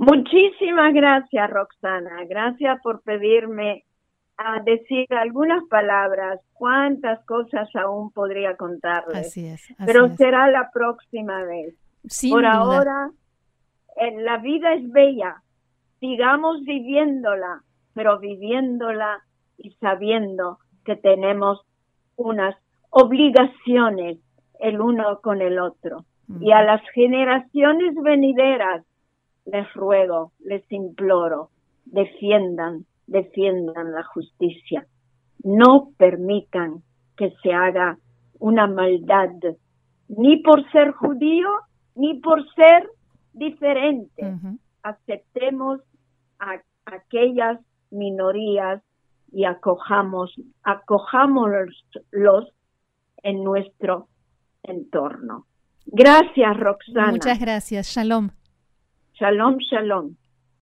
Muchísimas 0.00 0.94
gracias, 0.94 1.50
Roxana. 1.50 2.24
Gracias 2.26 2.80
por 2.82 3.02
pedirme 3.02 3.84
a 4.38 4.62
decir 4.62 5.06
algunas 5.10 5.62
palabras. 5.68 6.40
Cuántas 6.54 7.22
cosas 7.26 7.68
aún 7.76 8.10
podría 8.10 8.56
contarles. 8.56 9.26
Así 9.26 9.46
es. 9.46 9.62
pero 9.84 10.08
será 10.16 10.50
la 10.50 10.70
próxima 10.72 11.44
vez. 11.44 11.74
por 12.30 12.46
ahora, 12.46 13.10
eh, 14.00 14.22
la 14.22 14.38
vida 14.38 14.72
es 14.72 14.90
bella. 14.90 15.42
Sigamos 15.98 16.62
viviéndola, 16.62 17.60
pero 17.92 18.18
viviéndola 18.18 19.22
y 19.58 19.72
sabiendo 19.72 20.60
que 20.82 20.96
tenemos 20.96 21.60
unas 22.16 22.56
obligaciones 22.88 24.16
el 24.60 24.80
uno 24.80 25.20
con 25.22 25.42
el 25.42 25.58
otro. 25.58 26.06
Y 26.40 26.52
a 26.52 26.62
las 26.62 26.80
generaciones 26.94 27.94
venideras 28.02 28.84
les 29.50 29.72
ruego, 29.74 30.32
les 30.40 30.64
imploro, 30.70 31.50
defiendan, 31.84 32.84
defiendan 33.06 33.92
la 33.92 34.04
justicia. 34.04 34.86
No 35.42 35.90
permitan 35.96 36.82
que 37.16 37.32
se 37.42 37.52
haga 37.52 37.98
una 38.38 38.66
maldad, 38.66 39.30
ni 40.08 40.38
por 40.38 40.70
ser 40.72 40.92
judío, 40.92 41.48
ni 41.94 42.20
por 42.20 42.42
ser 42.54 42.88
diferente. 43.32 44.34
Aceptemos 44.82 45.80
a 46.38 46.60
aquellas 46.86 47.60
minorías 47.90 48.82
y 49.32 49.44
acojamos, 49.44 50.34
acojámoslos 50.62 52.52
en 53.22 53.44
nuestro 53.44 54.08
entorno. 54.62 55.46
Gracias, 55.86 56.56
Roxana. 56.58 57.10
Muchas 57.12 57.38
gracias. 57.38 57.86
Shalom. 57.88 58.30
Shalom, 59.20 59.58
shalom. 59.70 60.16